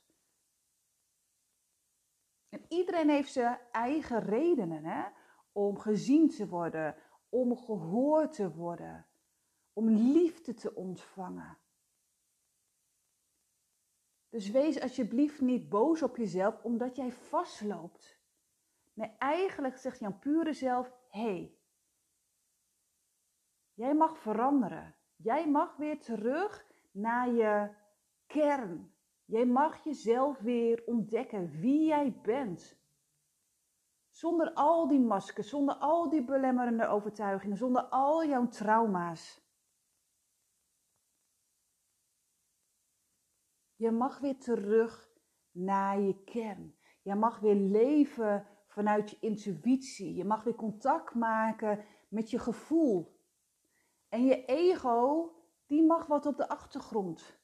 En 2.49 2.65
iedereen 2.69 3.09
heeft 3.09 3.33
zijn 3.33 3.61
eigen 3.73 4.21
redenen 4.21 4.85
hè? 4.85 5.09
om 5.53 5.79
gezien 5.79 6.29
te 6.29 6.49
worden, 6.49 6.97
om 7.29 7.57
gehoord 7.57 8.33
te 8.33 8.55
worden, 8.55 9.07
om 9.73 9.89
liefde 9.89 10.55
te 10.55 10.75
ontvangen. 10.75 11.59
Dus 14.29 14.51
wees 14.51 14.81
alsjeblieft 14.81 15.41
niet 15.41 15.69
boos 15.69 16.03
op 16.03 16.17
jezelf 16.17 16.63
omdat 16.63 16.97
jij 16.97 17.13
vastloopt. 17.13 18.21
Nee, 18.93 19.09
eigenlijk 19.19 19.77
zegt 19.77 19.99
jouw 19.99 20.19
pure 20.19 20.53
zelf: 20.53 20.93
hé, 21.09 21.21
hey, 21.21 21.58
jij 23.79 23.95
mag 23.95 24.19
veranderen. 24.19 24.95
Jij 25.17 25.49
mag 25.49 25.77
weer 25.77 26.01
terug 26.01 26.67
naar 26.93 27.31
je 27.31 27.75
kern. 28.27 28.95
Jij 29.25 29.47
mag 29.47 29.85
jezelf 29.85 30.39
weer 30.39 30.83
ontdekken 30.87 31.51
wie 31.51 31.87
jij 31.87 32.21
bent. 32.23 32.81
Zonder 34.11 34.53
al 34.53 34.89
die 34.89 35.01
maskers, 35.01 35.49
zonder 35.49 35.75
al 35.75 36.09
die 36.09 36.25
belemmerende 36.25 36.87
overtuigingen, 36.87 37.57
zonder 37.57 37.83
al 37.83 38.27
jouw 38.27 38.49
trauma's. 38.49 39.47
Je 43.75 43.91
mag 43.91 44.19
weer 44.19 44.39
terug 44.39 45.09
naar 45.51 46.01
je 46.01 46.25
kern. 46.25 46.77
Je 47.03 47.15
mag 47.15 47.41
weer 47.41 47.55
leven 47.55 48.47
vanuit 48.67 49.11
je 49.11 49.17
intuïtie. 49.21 50.15
Je 50.15 50.25
mag 50.25 50.45
weer 50.45 50.55
contact 50.55 51.15
maken 51.15 51.85
met 52.09 52.31
je 52.31 52.39
gevoel. 52.39 53.18
En 54.09 54.25
je 54.25 54.45
ego, 54.45 55.31
die 55.67 55.83
mag 55.83 56.07
wat 56.07 56.27
op 56.27 56.37
de 56.37 56.49
achtergrond. 56.49 57.39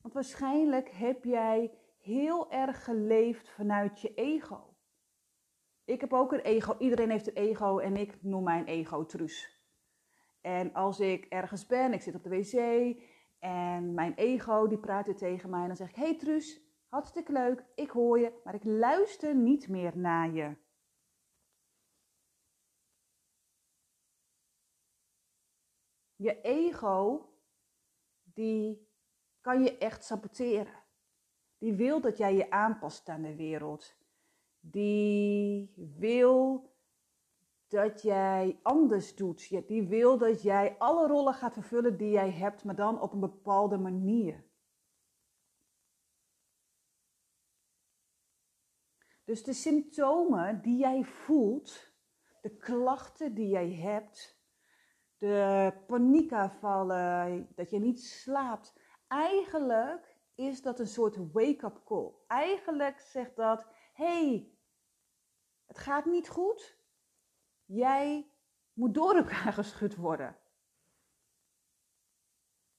Want 0.00 0.14
waarschijnlijk 0.14 0.90
heb 0.90 1.24
jij 1.24 1.78
heel 1.98 2.50
erg 2.50 2.84
geleefd 2.84 3.50
vanuit 3.50 4.00
je 4.00 4.14
ego. 4.14 4.74
Ik 5.84 6.00
heb 6.00 6.12
ook 6.12 6.32
een 6.32 6.40
ego. 6.40 6.76
Iedereen 6.78 7.10
heeft 7.10 7.26
een 7.26 7.34
ego 7.34 7.78
en 7.78 7.96
ik 7.96 8.22
noem 8.22 8.42
mijn 8.42 8.66
ego 8.66 9.06
Truus. 9.06 9.64
En 10.40 10.72
als 10.72 11.00
ik 11.00 11.24
ergens 11.24 11.66
ben, 11.66 11.92
ik 11.92 12.02
zit 12.02 12.14
op 12.14 12.22
de 12.22 12.28
wc 12.28 12.96
en 13.38 13.94
mijn 13.94 14.14
ego 14.14 14.66
die 14.66 14.78
praat 14.78 15.06
weer 15.06 15.16
tegen 15.16 15.50
mij. 15.50 15.60
En 15.60 15.66
dan 15.66 15.76
zeg 15.76 15.88
ik, 15.88 15.94
hey 15.94 16.16
Truus, 16.16 16.60
hartstikke 16.88 17.32
leuk, 17.32 17.64
ik 17.74 17.90
hoor 17.90 18.18
je, 18.18 18.40
maar 18.44 18.54
ik 18.54 18.64
luister 18.64 19.34
niet 19.34 19.68
meer 19.68 19.98
naar 19.98 20.32
je. 20.32 20.56
Je 26.16 26.40
ego, 26.40 27.28
die 28.22 28.88
kan 29.40 29.62
je 29.62 29.78
echt 29.78 30.04
saboteren. 30.04 30.84
Die 31.58 31.74
wil 31.74 32.00
dat 32.00 32.16
jij 32.16 32.34
je 32.34 32.50
aanpast 32.50 33.08
aan 33.08 33.22
de 33.22 33.36
wereld. 33.36 33.96
Die 34.60 35.72
wil 35.98 36.70
dat 37.68 38.02
jij 38.02 38.58
anders 38.62 39.14
doet. 39.14 39.68
Die 39.68 39.82
wil 39.82 40.18
dat 40.18 40.42
jij 40.42 40.78
alle 40.78 41.06
rollen 41.06 41.34
gaat 41.34 41.52
vervullen 41.52 41.96
die 41.96 42.10
jij 42.10 42.30
hebt, 42.30 42.64
maar 42.64 42.76
dan 42.76 43.00
op 43.00 43.12
een 43.12 43.20
bepaalde 43.20 43.78
manier. 43.78 44.44
Dus 49.24 49.44
de 49.44 49.52
symptomen 49.52 50.62
die 50.62 50.78
jij 50.78 51.04
voelt, 51.04 51.92
de 52.42 52.56
klachten 52.56 53.34
die 53.34 53.48
jij 53.48 53.72
hebt, 53.72 54.35
de 55.18 55.72
paniekaanvallen, 55.86 57.48
dat 57.54 57.70
je 57.70 57.78
niet 57.78 58.04
slaapt, 58.04 58.74
eigenlijk 59.08 60.16
is 60.34 60.62
dat 60.62 60.78
een 60.78 60.86
soort 60.86 61.32
wake-up 61.32 61.82
call. 61.84 62.12
Eigenlijk 62.26 63.00
zegt 63.00 63.36
dat: 63.36 63.66
hey, 63.92 64.50
het 65.66 65.78
gaat 65.78 66.04
niet 66.04 66.28
goed. 66.28 66.78
Jij 67.64 68.30
moet 68.72 68.94
door 68.94 69.14
elkaar 69.14 69.52
geschud 69.62 69.96
worden. 69.96 70.36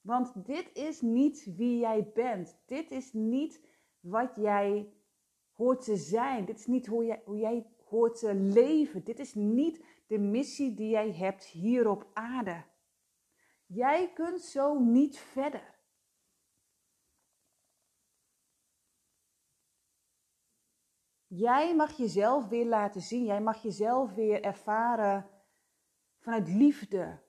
Want 0.01 0.46
dit 0.46 0.70
is 0.74 1.01
niet 1.01 1.56
wie 1.56 1.79
jij 1.79 2.12
bent. 2.13 2.62
Dit 2.65 2.91
is 2.91 3.13
niet 3.13 3.67
wat 4.00 4.36
jij 4.36 4.94
hoort 5.51 5.84
te 5.84 5.96
zijn. 5.96 6.46
Dit 6.46 6.60
is 6.60 6.65
niet 6.65 6.88
hoe 6.88 7.06
jij, 7.06 7.22
hoe 7.25 7.38
jij 7.38 7.65
hoort 7.85 8.20
te 8.20 8.35
leven. 8.35 9.03
Dit 9.03 9.20
is 9.20 9.33
niet 9.33 9.85
de 10.07 10.17
missie 10.17 10.74
die 10.74 10.89
jij 10.89 11.11
hebt 11.11 11.43
hier 11.43 11.87
op 11.87 12.09
aarde. 12.13 12.65
Jij 13.65 14.13
kunt 14.13 14.41
zo 14.41 14.79
niet 14.79 15.20
verder. 15.20 15.75
Jij 21.27 21.75
mag 21.75 21.98
jezelf 21.98 22.48
weer 22.48 22.65
laten 22.65 23.01
zien. 23.01 23.24
Jij 23.24 23.41
mag 23.41 23.61
jezelf 23.61 24.13
weer 24.13 24.43
ervaren 24.43 25.29
vanuit 26.20 26.48
liefde. 26.48 27.24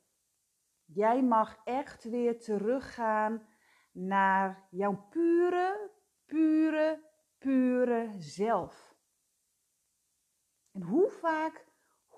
Jij 0.84 1.22
mag 1.22 1.60
echt 1.64 2.04
weer 2.04 2.40
teruggaan 2.40 3.48
naar 3.92 4.66
jouw 4.70 5.06
pure, 5.08 5.90
pure, 6.24 7.10
pure 7.38 8.14
zelf. 8.18 8.96
En 10.72 10.82
hoe 10.82 11.10
vaak 11.10 11.67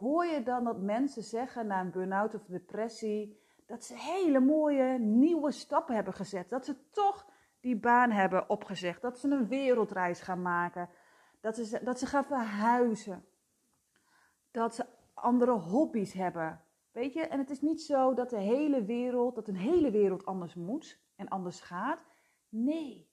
hoor 0.00 0.24
je 0.24 0.42
dan 0.42 0.64
dat 0.64 0.80
mensen 0.80 1.22
zeggen 1.22 1.66
na 1.66 1.80
een 1.80 1.90
burn-out 1.90 2.34
of 2.34 2.44
depressie 2.44 3.38
dat 3.66 3.84
ze 3.84 3.94
hele 3.96 4.40
mooie 4.40 4.98
nieuwe 4.98 5.50
stappen 5.50 5.94
hebben 5.94 6.14
gezet, 6.14 6.48
dat 6.48 6.64
ze 6.64 6.90
toch 6.90 7.26
die 7.60 7.80
baan 7.80 8.10
hebben 8.10 8.48
opgezegd, 8.48 9.02
dat 9.02 9.18
ze 9.18 9.30
een 9.30 9.48
wereldreis 9.48 10.20
gaan 10.20 10.42
maken, 10.42 10.88
dat 11.40 11.56
ze, 11.56 11.80
dat 11.84 11.98
ze 11.98 12.06
gaan 12.06 12.24
verhuizen. 12.24 13.24
Dat 14.50 14.74
ze 14.74 14.86
andere 15.14 15.52
hobby's 15.52 16.12
hebben. 16.12 16.64
Weet 16.92 17.12
je, 17.12 17.20
en 17.20 17.38
het 17.38 17.50
is 17.50 17.60
niet 17.60 17.82
zo 17.82 18.14
dat 18.14 18.30
de 18.30 18.40
hele 18.40 18.84
wereld, 18.84 19.34
dat 19.34 19.48
een 19.48 19.56
hele 19.56 19.90
wereld 19.90 20.24
anders 20.24 20.54
moet 20.54 21.00
en 21.16 21.28
anders 21.28 21.60
gaat. 21.60 22.00
Nee. 22.48 23.10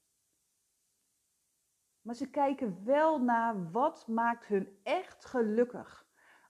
Maar 2.02 2.16
ze 2.16 2.30
kijken 2.30 2.86
wel 2.86 3.20
naar 3.20 3.72
wat 3.72 4.08
maakt 4.08 4.46
hun 4.46 4.80
echt 4.84 5.26
gelukkig. 5.26 6.07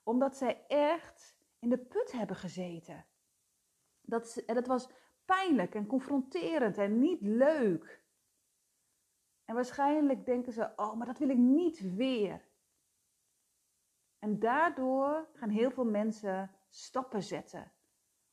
Omdat 0.08 0.38
zij 0.38 0.66
echt 0.68 1.38
in 1.60 1.70
de 1.70 1.78
put 1.78 2.12
hebben 2.12 2.36
gezeten. 2.36 3.06
Dat, 4.02 4.44
dat 4.46 4.68
was 4.68 4.90
pijnlijk 5.26 5.76
en 5.76 5.88
confronterend 5.88 6.78
en 6.78 7.00
niet 7.00 7.22
leuk. 7.22 8.04
En 9.46 9.56
waarschijnlijk 9.56 10.26
denken 10.26 10.54
ze, 10.54 10.74
oh, 10.76 10.94
maar 10.94 11.06
dat 11.08 11.18
wil 11.18 11.30
ik 11.30 11.38
niet 11.38 11.96
weer. 11.96 12.48
En 14.20 14.40
daardoor 14.40 15.28
gaan 15.34 15.50
heel 15.50 15.72
veel 15.72 15.86
mensen 15.86 16.52
stappen 16.68 17.24
zetten. 17.24 17.72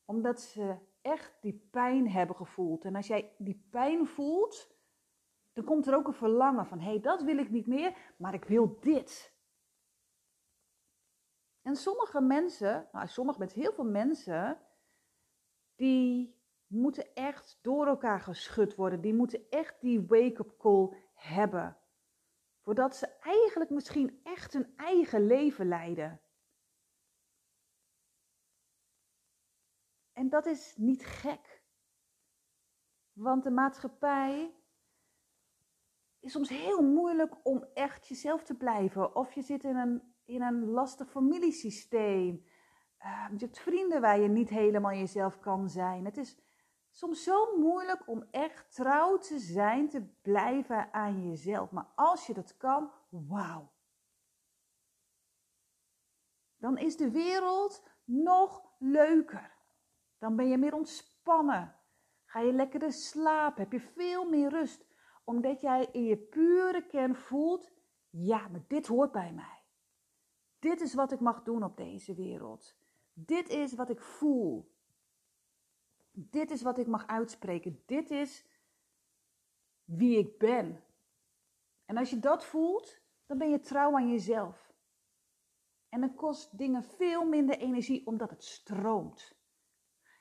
Omdat 0.04 0.40
ze 0.40 0.76
echt 1.00 1.38
die 1.40 1.68
pijn 1.70 2.10
hebben 2.10 2.36
gevoeld. 2.36 2.84
En 2.84 2.94
als 2.94 3.06
jij 3.06 3.34
die 3.38 3.66
pijn 3.70 4.06
voelt, 4.06 4.76
dan 5.52 5.64
komt 5.64 5.86
er 5.86 5.94
ook 5.94 6.06
een 6.06 6.14
verlangen 6.14 6.66
van, 6.66 6.80
hé, 6.80 6.90
hey, 6.90 7.00
dat 7.00 7.22
wil 7.22 7.38
ik 7.38 7.50
niet 7.50 7.66
meer, 7.66 8.14
maar 8.16 8.34
ik 8.34 8.44
wil 8.44 8.80
dit. 8.80 9.33
En 11.64 11.76
sommige 11.76 12.20
mensen, 12.20 12.88
nou, 12.92 13.06
sommige 13.06 13.38
met 13.38 13.52
heel 13.52 13.72
veel 13.72 13.84
mensen, 13.84 14.60
die 15.74 16.38
moeten 16.66 17.14
echt 17.14 17.58
door 17.62 17.86
elkaar 17.86 18.20
geschud 18.20 18.74
worden. 18.74 19.00
Die 19.00 19.14
moeten 19.14 19.50
echt 19.50 19.80
die 19.80 20.06
wake-up 20.06 20.58
call 20.58 20.96
hebben. 21.14 21.76
Voordat 22.60 22.96
ze 22.96 23.06
eigenlijk 23.20 23.70
misschien 23.70 24.20
echt 24.22 24.52
hun 24.52 24.76
eigen 24.76 25.26
leven 25.26 25.68
leiden. 25.68 26.20
En 30.12 30.28
dat 30.28 30.46
is 30.46 30.76
niet 30.76 31.06
gek. 31.06 31.62
Want 33.12 33.42
de 33.42 33.50
maatschappij 33.50 34.54
is 36.20 36.32
soms 36.32 36.48
heel 36.48 36.82
moeilijk 36.82 37.46
om 37.46 37.64
echt 37.74 38.06
jezelf 38.06 38.44
te 38.44 38.54
blijven. 38.54 39.14
Of 39.14 39.32
je 39.32 39.42
zit 39.42 39.64
in 39.64 39.76
een, 39.76 40.13
in 40.24 40.42
een 40.42 40.64
lastig 40.64 41.10
familiesysteem. 41.10 42.44
Uh, 43.04 43.26
je 43.30 43.44
hebt 43.44 43.58
vrienden 43.58 44.00
waar 44.00 44.20
je 44.20 44.28
niet 44.28 44.48
helemaal 44.48 44.92
jezelf 44.92 45.40
kan 45.40 45.68
zijn. 45.68 46.04
Het 46.04 46.16
is 46.16 46.38
soms 46.90 47.22
zo 47.22 47.56
moeilijk 47.56 48.08
om 48.08 48.24
echt 48.30 48.74
trouw 48.74 49.18
te 49.18 49.38
zijn, 49.38 49.88
te 49.88 50.02
blijven 50.22 50.92
aan 50.92 51.28
jezelf. 51.28 51.70
Maar 51.70 51.88
als 51.94 52.26
je 52.26 52.34
dat 52.34 52.56
kan, 52.56 52.90
wauw. 53.08 53.72
Dan 56.56 56.78
is 56.78 56.96
de 56.96 57.10
wereld 57.10 57.82
nog 58.04 58.62
leuker. 58.78 59.52
Dan 60.18 60.36
ben 60.36 60.48
je 60.48 60.56
meer 60.56 60.74
ontspannen. 60.74 61.76
Ga 62.24 62.40
je 62.40 62.52
lekkerder 62.52 62.92
slapen. 62.92 63.62
Heb 63.62 63.72
je 63.72 63.80
veel 63.80 64.28
meer 64.28 64.50
rust. 64.50 64.86
Omdat 65.24 65.60
jij 65.60 65.88
in 65.92 66.04
je 66.04 66.16
pure 66.16 66.86
kern 66.86 67.14
voelt: 67.14 67.72
ja, 68.10 68.48
maar 68.48 68.64
dit 68.68 68.86
hoort 68.86 69.12
bij 69.12 69.32
mij. 69.32 69.53
Dit 70.64 70.80
is 70.80 70.94
wat 70.94 71.12
ik 71.12 71.20
mag 71.20 71.42
doen 71.42 71.62
op 71.62 71.76
deze 71.76 72.14
wereld. 72.14 72.76
Dit 73.12 73.48
is 73.48 73.74
wat 73.74 73.90
ik 73.90 74.00
voel. 74.00 74.72
Dit 76.10 76.50
is 76.50 76.62
wat 76.62 76.78
ik 76.78 76.86
mag 76.86 77.06
uitspreken. 77.06 77.82
Dit 77.86 78.10
is 78.10 78.46
wie 79.84 80.18
ik 80.18 80.38
ben. 80.38 80.84
En 81.84 81.96
als 81.96 82.10
je 82.10 82.18
dat 82.18 82.44
voelt, 82.44 83.00
dan 83.26 83.38
ben 83.38 83.50
je 83.50 83.60
trouw 83.60 83.96
aan 83.96 84.10
jezelf. 84.10 84.72
En 85.88 86.00
dan 86.00 86.14
kost 86.14 86.58
dingen 86.58 86.82
veel 86.82 87.24
minder 87.24 87.58
energie 87.58 88.06
omdat 88.06 88.30
het 88.30 88.44
stroomt. 88.44 89.36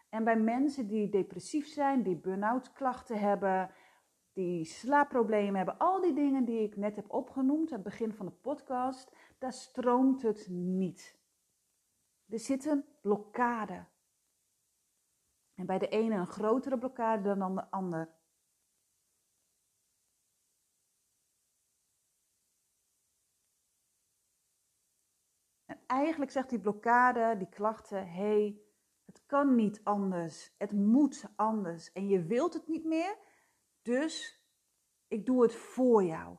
En 0.10 0.24
bij 0.24 0.40
mensen 0.40 0.88
die 0.88 1.10
depressief 1.10 1.68
zijn, 1.68 2.04
die 2.04 2.16
burn-out 2.16 2.74
klachten 2.74 3.20
hebben, 3.20 3.72
die 4.34 4.66
slaapproblemen 4.66 5.56
hebben, 5.56 5.78
al 5.78 6.02
die 6.02 6.14
dingen 6.14 6.46
die 6.46 6.64
ik 6.64 6.76
net 6.76 6.96
heb 6.96 7.12
opgenoemd 7.12 7.72
aan 7.72 7.80
het 7.80 7.84
begin 7.84 8.14
van 8.14 8.26
de 8.26 8.32
podcast, 8.32 9.12
daar 9.44 9.54
stroomt 9.54 10.22
het 10.22 10.48
niet. 10.50 11.20
Er 12.30 12.40
zit 12.40 12.66
een 12.66 12.86
blokkade. 13.02 13.86
En 15.54 15.66
bij 15.66 15.80
de 15.80 15.88
ene 15.88 16.16
een 16.16 16.28
grotere 16.28 16.78
blokkade 16.78 17.38
dan 17.38 17.56
de 17.56 17.72
ander. 17.72 18.16
En 25.66 25.84
eigenlijk 25.88 26.32
zegt 26.32 26.50
die 26.50 26.60
blokkade, 26.60 27.38
die 27.38 27.50
klachten, 27.50 28.12
hé, 28.12 28.14
hey, 28.14 28.62
het 29.06 29.26
kan 29.26 29.56
niet 29.56 29.84
anders. 29.84 30.56
Het 30.58 30.72
moet 30.72 31.26
anders. 31.36 31.92
En 31.92 32.08
je 32.08 32.24
wilt 32.24 32.54
het 32.54 32.68
niet 32.68 32.86
meer, 32.86 33.18
dus 33.82 34.44
ik 35.08 35.26
doe 35.26 35.42
het 35.42 35.56
voor 35.56 36.04
jou. 36.04 36.38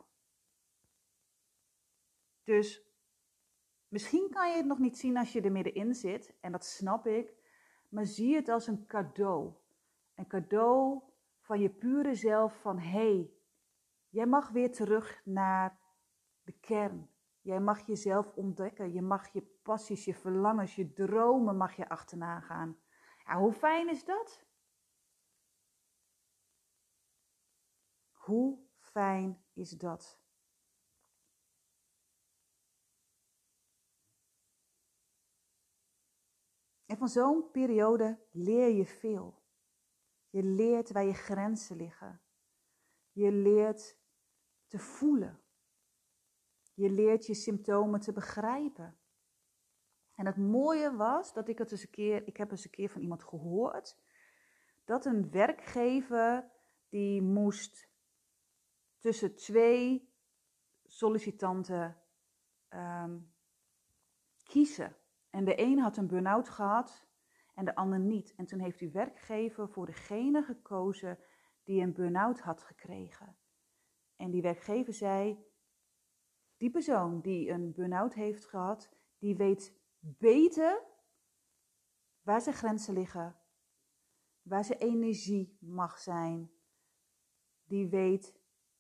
Dus 2.44 2.93
misschien 3.94 4.30
kan 4.30 4.50
je 4.50 4.57
het 4.57 4.66
nog 4.66 4.78
niet 4.78 4.98
zien 4.98 5.16
als 5.16 5.33
je 5.33 5.40
er 5.40 5.52
middenin 5.52 5.94
zit, 5.94 6.35
en 6.40 6.52
dat 6.52 6.64
snap 6.64 7.07
ik, 7.07 7.35
maar 7.88 8.07
zie 8.07 8.35
het 8.35 8.48
als 8.48 8.66
een 8.66 8.87
cadeau. 8.87 9.52
Een 10.14 10.26
cadeau 10.26 11.02
van 11.40 11.61
je 11.61 11.70
pure 11.70 12.14
zelf 12.14 12.61
van 12.61 12.78
hé, 12.78 12.90
hey, 12.90 13.30
jij 14.09 14.26
mag 14.26 14.50
weer 14.50 14.72
terug 14.72 15.20
naar 15.24 15.78
de 16.42 16.52
kern. 16.52 17.11
Jij 17.40 17.61
mag 17.61 17.87
jezelf 17.87 18.33
ontdekken. 18.35 18.92
Je 18.92 19.02
mag 19.02 19.33
je 19.33 19.42
passies, 19.62 20.04
je 20.04 20.14
verlangens, 20.14 20.74
je 20.74 20.92
dromen 20.92 21.57
mag 21.57 21.76
je 21.76 21.88
achterna 21.88 22.40
gaan. 22.40 22.78
Ja, 23.24 23.38
hoe 23.38 23.52
fijn 23.52 23.88
is 23.90 24.04
dat? 24.04 24.46
Hoe 28.12 28.59
fijn 28.78 29.44
is 29.52 29.70
dat? 29.70 30.23
En 36.86 36.96
van 36.96 37.08
zo'n 37.08 37.50
periode 37.50 38.18
leer 38.30 38.68
je 38.68 38.86
veel. 38.86 39.42
Je 40.28 40.42
leert 40.42 40.92
waar 40.92 41.04
je 41.04 41.14
grenzen 41.14 41.76
liggen. 41.76 42.20
Je 43.12 43.32
leert 43.32 43.98
te 44.66 44.78
voelen. 44.78 45.42
Je 46.74 46.90
leert 46.90 47.26
je 47.26 47.34
symptomen 47.34 48.00
te 48.00 48.12
begrijpen. 48.12 48.98
En 50.14 50.26
het 50.26 50.36
mooie 50.36 50.96
was 50.96 51.32
dat 51.32 51.48
ik 51.48 51.58
het 51.58 51.70
eens 51.70 51.82
een 51.82 51.90
keer, 51.90 52.26
ik 52.26 52.36
heb 52.36 52.50
eens 52.50 52.64
een 52.64 52.70
keer 52.70 52.88
van 52.88 53.00
iemand 53.00 53.24
gehoord, 53.24 53.98
dat 54.84 55.04
een 55.04 55.30
werkgever 55.30 56.50
die 56.88 57.22
moest 57.22 57.88
tussen 58.98 59.36
twee 59.36 60.12
sollicitanten 60.84 62.02
um, 62.70 63.34
kiezen. 64.42 64.96
En 65.34 65.44
de 65.44 65.60
een 65.60 65.78
had 65.78 65.96
een 65.96 66.06
burn-out 66.06 66.48
gehad 66.48 67.06
en 67.54 67.64
de 67.64 67.74
ander 67.74 67.98
niet. 67.98 68.34
En 68.34 68.46
toen 68.46 68.60
heeft 68.60 68.78
die 68.78 68.90
werkgever 68.90 69.68
voor 69.68 69.86
degene 69.86 70.42
gekozen 70.42 71.18
die 71.64 71.82
een 71.82 71.92
burn-out 71.92 72.40
had 72.40 72.62
gekregen. 72.62 73.36
En 74.16 74.30
die 74.30 74.42
werkgever 74.42 74.92
zei: 74.92 75.44
Die 76.56 76.70
persoon 76.70 77.20
die 77.20 77.50
een 77.50 77.72
burn-out 77.72 78.14
heeft 78.14 78.46
gehad, 78.46 78.90
die 79.18 79.36
weet 79.36 79.74
beter 79.98 80.82
waar 82.22 82.40
zijn 82.40 82.54
grenzen 82.54 82.94
liggen, 82.94 83.36
waar 84.42 84.64
zijn 84.64 84.78
energie 84.78 85.56
mag 85.60 85.98
zijn. 85.98 86.50
Die 87.64 87.88
weet, 87.88 88.34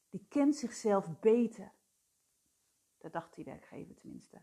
die 0.08 0.26
kent 0.28 0.56
zichzelf 0.56 1.20
beter. 1.20 1.72
Dat 2.98 3.12
dacht 3.12 3.34
die 3.34 3.44
werkgever 3.44 3.94
tenminste. 3.94 4.42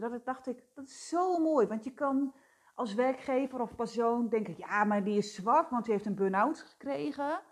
Toen 0.00 0.20
dacht 0.24 0.46
ik, 0.46 0.64
dat 0.74 0.84
is 0.84 1.08
zo 1.08 1.38
mooi, 1.38 1.66
want 1.66 1.84
je 1.84 1.94
kan 1.94 2.34
als 2.74 2.94
werkgever 2.94 3.60
of 3.60 3.74
persoon 3.74 4.28
denken, 4.28 4.54
ja, 4.56 4.84
maar 4.84 5.04
die 5.04 5.16
is 5.16 5.34
zwak, 5.34 5.70
want 5.70 5.84
hij 5.84 5.94
heeft 5.94 6.06
een 6.06 6.14
burn-out 6.14 6.60
gekregen. 6.60 7.42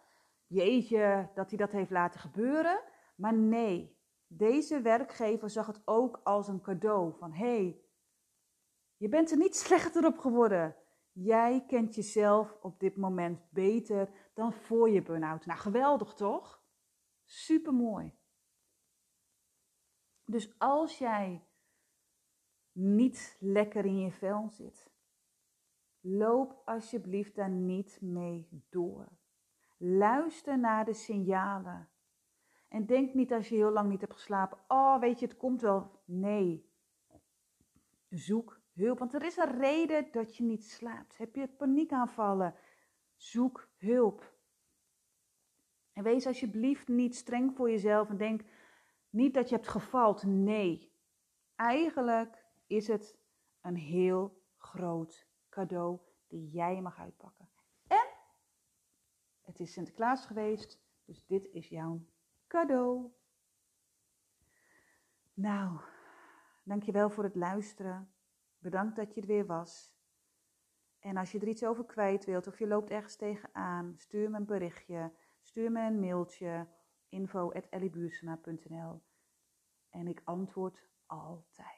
Jeetje, 0.46 1.30
dat 1.34 1.48
hij 1.48 1.58
dat 1.58 1.70
heeft 1.70 1.90
laten 1.90 2.20
gebeuren. 2.20 2.80
Maar 3.16 3.34
nee, 3.34 3.98
deze 4.26 4.80
werkgever 4.80 5.50
zag 5.50 5.66
het 5.66 5.82
ook 5.84 6.20
als 6.24 6.48
een 6.48 6.60
cadeau 6.60 7.14
van, 7.18 7.32
hé, 7.32 7.46
hey, 7.46 7.80
je 8.96 9.08
bent 9.08 9.30
er 9.30 9.36
niet 9.36 9.56
slechter 9.66 10.06
op 10.06 10.18
geworden. 10.18 10.76
Jij 11.12 11.64
kent 11.66 11.94
jezelf 11.94 12.56
op 12.62 12.80
dit 12.80 12.96
moment 12.96 13.50
beter 13.50 14.10
dan 14.34 14.52
voor 14.52 14.90
je 14.90 15.02
burn-out. 15.02 15.46
Nou, 15.46 15.58
geweldig 15.58 16.14
toch? 16.14 16.62
Supermooi. 17.24 18.14
Dus 20.24 20.58
als 20.58 20.98
jij 20.98 21.47
niet 22.78 23.36
lekker 23.40 23.84
in 23.84 23.98
je 23.98 24.10
vel 24.10 24.48
zit, 24.48 24.90
loop 26.00 26.62
alsjeblieft 26.64 27.34
daar 27.34 27.50
niet 27.50 27.98
mee 28.00 28.48
door. 28.70 29.08
Luister 29.76 30.58
naar 30.58 30.84
de 30.84 30.94
signalen. 30.94 31.88
En 32.68 32.86
denk 32.86 33.14
niet 33.14 33.32
als 33.32 33.48
je 33.48 33.54
heel 33.54 33.70
lang 33.70 33.88
niet 33.88 34.00
hebt 34.00 34.12
geslapen, 34.12 34.58
oh 34.68 35.00
weet 35.00 35.18
je, 35.18 35.26
het 35.26 35.36
komt 35.36 35.60
wel. 35.60 36.02
Nee. 36.04 36.70
Zoek 38.08 38.60
hulp, 38.72 38.98
want 38.98 39.14
er 39.14 39.24
is 39.24 39.36
een 39.36 39.58
reden 39.58 40.08
dat 40.12 40.36
je 40.36 40.44
niet 40.44 40.64
slaapt. 40.64 41.18
Heb 41.18 41.34
je 41.34 41.48
paniekaanvallen? 41.48 42.54
Zoek 43.16 43.68
hulp. 43.76 44.36
En 45.92 46.02
wees 46.02 46.26
alsjeblieft 46.26 46.88
niet 46.88 47.16
streng 47.16 47.56
voor 47.56 47.70
jezelf 47.70 48.08
en 48.08 48.16
denk 48.16 48.42
niet 49.10 49.34
dat 49.34 49.48
je 49.48 49.54
hebt 49.54 49.68
gefaald. 49.68 50.24
Nee. 50.24 50.92
Eigenlijk 51.56 52.46
is 52.68 52.88
het 52.88 53.18
een 53.60 53.76
heel 53.76 54.42
groot 54.56 55.26
cadeau 55.48 55.98
die 56.26 56.50
jij 56.50 56.80
mag 56.80 56.98
uitpakken. 56.98 57.48
En 57.86 58.06
het 59.42 59.60
is 59.60 59.72
Sinterklaas 59.72 60.26
geweest, 60.26 60.80
dus 61.04 61.26
dit 61.26 61.46
is 61.46 61.68
jouw 61.68 62.06
cadeau. 62.46 63.12
Nou, 65.34 65.80
dankjewel 66.62 67.10
voor 67.10 67.24
het 67.24 67.34
luisteren. 67.34 68.12
Bedankt 68.58 68.96
dat 68.96 69.14
je 69.14 69.20
er 69.20 69.26
weer 69.26 69.46
was. 69.46 69.96
En 70.98 71.16
als 71.16 71.32
je 71.32 71.38
er 71.38 71.48
iets 71.48 71.64
over 71.64 71.84
kwijt 71.84 72.24
wilt 72.24 72.46
of 72.46 72.58
je 72.58 72.66
loopt 72.66 72.90
ergens 72.90 73.16
tegenaan, 73.16 73.94
stuur 73.96 74.30
me 74.30 74.36
een 74.36 74.46
berichtje, 74.46 75.12
stuur 75.40 75.72
me 75.72 75.86
een 75.86 76.00
mailtje 76.00 76.68
info@elliebuursema.nl 77.08 79.02
en 79.90 80.06
ik 80.06 80.20
antwoord 80.24 80.88
altijd. 81.06 81.77